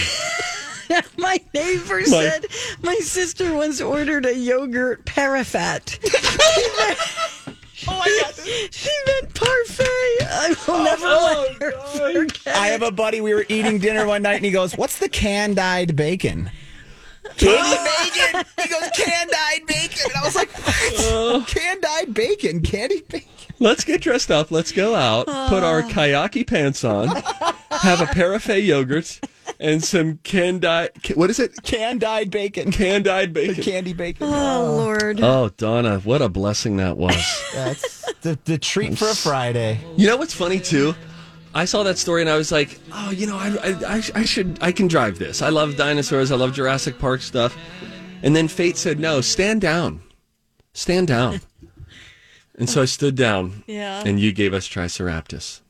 my 1.16 1.40
neighbor 1.54 1.98
My- 1.98 2.04
said 2.04 2.46
my 2.82 2.96
sister 2.96 3.54
once 3.54 3.80
ordered 3.80 4.26
a 4.26 4.34
yogurt 4.34 5.04
parafat. 5.04 5.98
oh 7.88 7.98
my 7.98 8.22
god. 8.22 8.34
She 8.72 8.90
meant 9.06 9.34
parfait. 9.34 9.86
I 10.22 10.56
will 10.66 10.82
never 10.82 11.06
let 11.06 11.62
her 11.62 11.72
forget. 12.14 12.56
I 12.56 12.68
have 12.68 12.82
a 12.82 12.90
buddy. 12.90 13.20
We 13.20 13.34
were 13.34 13.44
eating 13.48 13.78
dinner 13.78 14.06
one 14.06 14.22
night, 14.22 14.36
and 14.36 14.44
he 14.44 14.50
goes, 14.50 14.76
"What's 14.76 14.98
the 14.98 15.08
can-dyed 15.08 15.94
bacon?" 15.94 16.50
Candy 17.36 17.76
bacon. 17.76 18.44
He 18.62 18.68
goes, 18.68 18.90
"Can-dyed 18.94 19.66
bacon," 19.66 19.98
and 20.04 20.14
I 20.16 20.22
was 20.24 20.34
like, 20.34 20.50
"What? 20.52 20.94
Oh. 20.98 21.44
Can-dyed 21.46 22.14
bacon? 22.14 22.62
Candy 22.62 23.02
bacon?" 23.02 23.28
Let's 23.60 23.84
get 23.84 24.00
dressed 24.00 24.30
up. 24.30 24.50
Let's 24.50 24.72
go 24.72 24.94
out. 24.94 25.26
Put 25.26 25.62
our 25.62 25.82
ah. 25.82 25.88
kayaki 25.88 26.46
pants 26.46 26.84
on. 26.84 27.08
Have 27.70 28.00
a 28.00 28.06
parfait 28.06 28.60
yogurt 28.60 29.20
and 29.60 29.82
some 29.82 30.18
can-dyed. 30.22 30.90
What 31.14 31.30
is 31.30 31.38
it? 31.38 31.62
Can-dyed 31.62 32.30
bacon. 32.30 32.70
Can-dyed 32.70 33.32
bacon. 33.32 33.62
Candy 33.62 33.92
bacon. 33.92 34.28
Oh, 34.30 34.66
oh 34.66 34.76
Lord. 34.76 35.20
Oh, 35.20 35.50
Donna, 35.56 36.00
what 36.00 36.22
a 36.22 36.28
blessing 36.28 36.76
that 36.76 36.96
was. 36.96 37.16
That's 37.54 38.12
the, 38.22 38.38
the 38.44 38.58
treat 38.58 38.96
for 38.96 39.08
a 39.08 39.14
Friday. 39.14 39.80
You 39.96 40.06
know 40.06 40.16
what's 40.16 40.34
funny 40.34 40.60
too? 40.60 40.94
I 41.54 41.64
saw 41.64 41.82
that 41.82 41.98
story 41.98 42.20
and 42.20 42.30
I 42.30 42.36
was 42.36 42.52
like, 42.52 42.78
oh, 42.92 43.10
you 43.10 43.26
know, 43.26 43.36
I, 43.36 43.74
I, 43.86 44.02
I, 44.14 44.24
should, 44.24 44.58
I 44.60 44.72
can 44.72 44.86
drive 44.86 45.18
this. 45.18 45.42
I 45.42 45.48
love 45.48 45.76
dinosaurs. 45.76 46.30
I 46.30 46.36
love 46.36 46.52
Jurassic 46.52 46.98
Park 46.98 47.20
stuff. 47.20 47.56
And 48.22 48.34
then 48.34 48.48
fate 48.48 48.76
said, 48.76 48.98
no, 48.98 49.20
stand 49.20 49.60
down, 49.60 50.00
stand 50.72 51.08
down. 51.08 51.40
and 52.58 52.68
so 52.68 52.82
I 52.82 52.84
stood 52.84 53.14
down. 53.16 53.64
Yeah. 53.66 54.02
And 54.04 54.20
you 54.20 54.32
gave 54.32 54.52
us 54.54 54.66
Triceratops. 54.66 55.62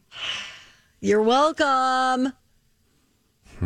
You're 1.00 1.22
welcome. 1.22 2.32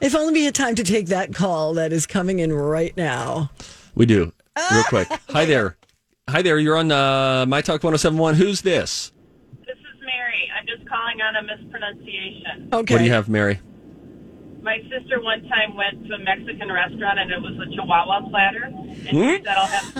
if 0.00 0.14
only 0.14 0.32
we 0.32 0.44
had 0.44 0.54
time 0.54 0.74
to 0.74 0.84
take 0.84 1.06
that 1.06 1.34
call 1.34 1.74
that 1.74 1.92
is 1.92 2.06
coming 2.06 2.38
in 2.38 2.52
right 2.52 2.96
now. 2.96 3.50
We 3.94 4.06
do. 4.06 4.32
Real 4.70 4.84
quick. 4.88 5.08
Hi 5.30 5.44
there. 5.44 5.76
Hi 6.28 6.42
there. 6.42 6.58
You're 6.58 6.76
on 6.76 6.92
uh, 6.92 7.46
My 7.46 7.60
Talk 7.60 7.82
1071. 7.82 8.34
Who's? 8.34 8.60
This 8.60 9.00
is 9.00 10.00
Mary. 10.04 10.50
I'm 10.58 10.66
just 10.66 10.77
calling 10.88 11.20
on 11.20 11.36
a 11.36 11.42
mispronunciation. 11.42 12.68
Okay. 12.72 12.94
What 12.94 12.98
do 12.98 13.04
you 13.04 13.12
have, 13.12 13.28
Mary? 13.28 13.60
My 14.62 14.78
sister 14.90 15.20
one 15.22 15.46
time 15.48 15.76
went 15.76 16.06
to 16.08 16.14
a 16.14 16.18
Mexican 16.18 16.70
restaurant 16.72 17.18
and 17.18 17.30
it 17.30 17.40
was 17.40 17.54
a 17.58 17.70
Chihuahua 17.70 18.28
platter. 18.28 18.64
And 18.64 19.08
Hmm? 19.08 19.16
here 19.16 19.38
that'll 19.38 19.66
have, 19.66 19.94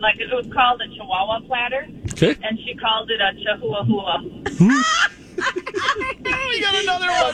like, 0.00 0.18
it 0.20 0.28
was 0.32 0.46
called 0.52 0.80
a 0.82 0.88
Chihuahua 0.88 1.40
platter. 1.46 1.86
Okay. 2.12 2.36
And 2.42 2.58
she 2.64 2.74
called 2.74 3.10
it 3.10 3.20
a 3.20 3.32
Chihuahua. 3.42 4.18
we 5.36 6.60
got 6.60 6.74
another 6.82 7.08
so 7.12 7.32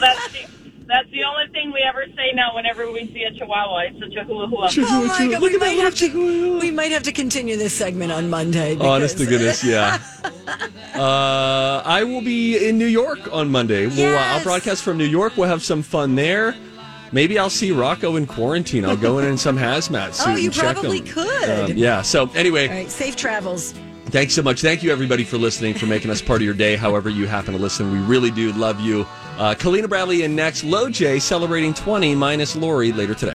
that's 0.87 1.09
the, 1.11 1.23
only 1.23 1.47
thing 1.51 1.71
we 1.71 1.81
ever 1.81 2.05
say 2.15 2.31
now 2.33 2.55
whenever 2.55 2.91
we 2.91 3.07
see 3.13 3.23
a 3.23 3.31
Chihuahua. 3.31 3.79
It's 3.89 4.01
a 4.01 4.09
Chihuahua. 4.09 4.69
Oh 4.77 5.05
my 5.07 5.27
god, 5.31 5.41
we 5.41 5.57
might 5.57 5.79
have 5.79 5.95
to 5.95 6.59
we 6.59 6.71
might 6.71 6.91
have 6.91 7.03
to 7.03 7.11
continue 7.11 7.57
this 7.57 7.73
segment 7.73 8.11
on 8.11 8.29
Monday. 8.29 8.77
Honest 8.77 9.17
to 9.17 9.25
goodness, 9.25 9.63
yeah. 9.63 9.99
Uh, 10.93 11.81
I 11.83 12.03
will 12.03 12.21
be 12.21 12.67
in 12.69 12.77
New 12.77 12.85
York 12.85 13.19
on 13.33 13.49
Monday. 13.49 13.87
We'll, 13.87 14.15
uh, 14.15 14.19
I'll 14.19 14.43
broadcast 14.43 14.83
from 14.83 14.99
New 14.99 15.05
York. 15.07 15.35
We'll 15.37 15.49
have 15.49 15.63
some 15.63 15.81
fun 15.81 16.13
there. 16.13 16.55
Maybe 17.11 17.39
I'll 17.39 17.49
see 17.49 17.71
Rocco 17.71 18.15
in 18.15 18.27
quarantine. 18.27 18.85
I'll 18.85 18.95
go 18.95 19.17
in 19.17 19.25
in 19.25 19.37
some 19.37 19.57
hazmat 19.57 20.13
suit. 20.13 20.27
Oh, 20.27 20.35
you 20.35 20.45
and 20.45 20.53
check 20.53 20.75
probably 20.75 20.99
him. 20.99 21.07
could. 21.07 21.71
Um, 21.71 21.77
yeah. 21.77 22.03
So 22.03 22.29
anyway, 22.35 22.67
All 22.67 22.73
right, 22.75 22.91
safe 22.91 23.15
travels. 23.15 23.73
thanks 24.07 24.35
so 24.35 24.43
much. 24.43 24.61
Thank 24.61 24.83
you 24.83 24.91
everybody 24.91 25.23
for 25.23 25.37
listening, 25.37 25.73
for 25.73 25.87
making 25.87 26.11
us 26.11 26.21
part 26.21 26.41
of 26.41 26.45
your 26.45 26.53
day. 26.53 26.75
However 26.75 27.09
you 27.09 27.25
happen 27.25 27.53
to 27.53 27.59
listen, 27.59 27.91
we 27.91 27.97
really 27.99 28.29
do 28.31 28.51
love 28.53 28.79
you. 28.79 29.07
Uh, 29.37 29.55
Kalina 29.55 29.89
Bradley 29.89 30.23
and 30.23 30.35
next, 30.35 30.63
Low 30.63 30.89
J 30.89 31.19
celebrating 31.19 31.73
20 31.73 32.13
minus 32.15 32.55
Lori 32.55 32.91
later 32.91 33.15
today. 33.15 33.31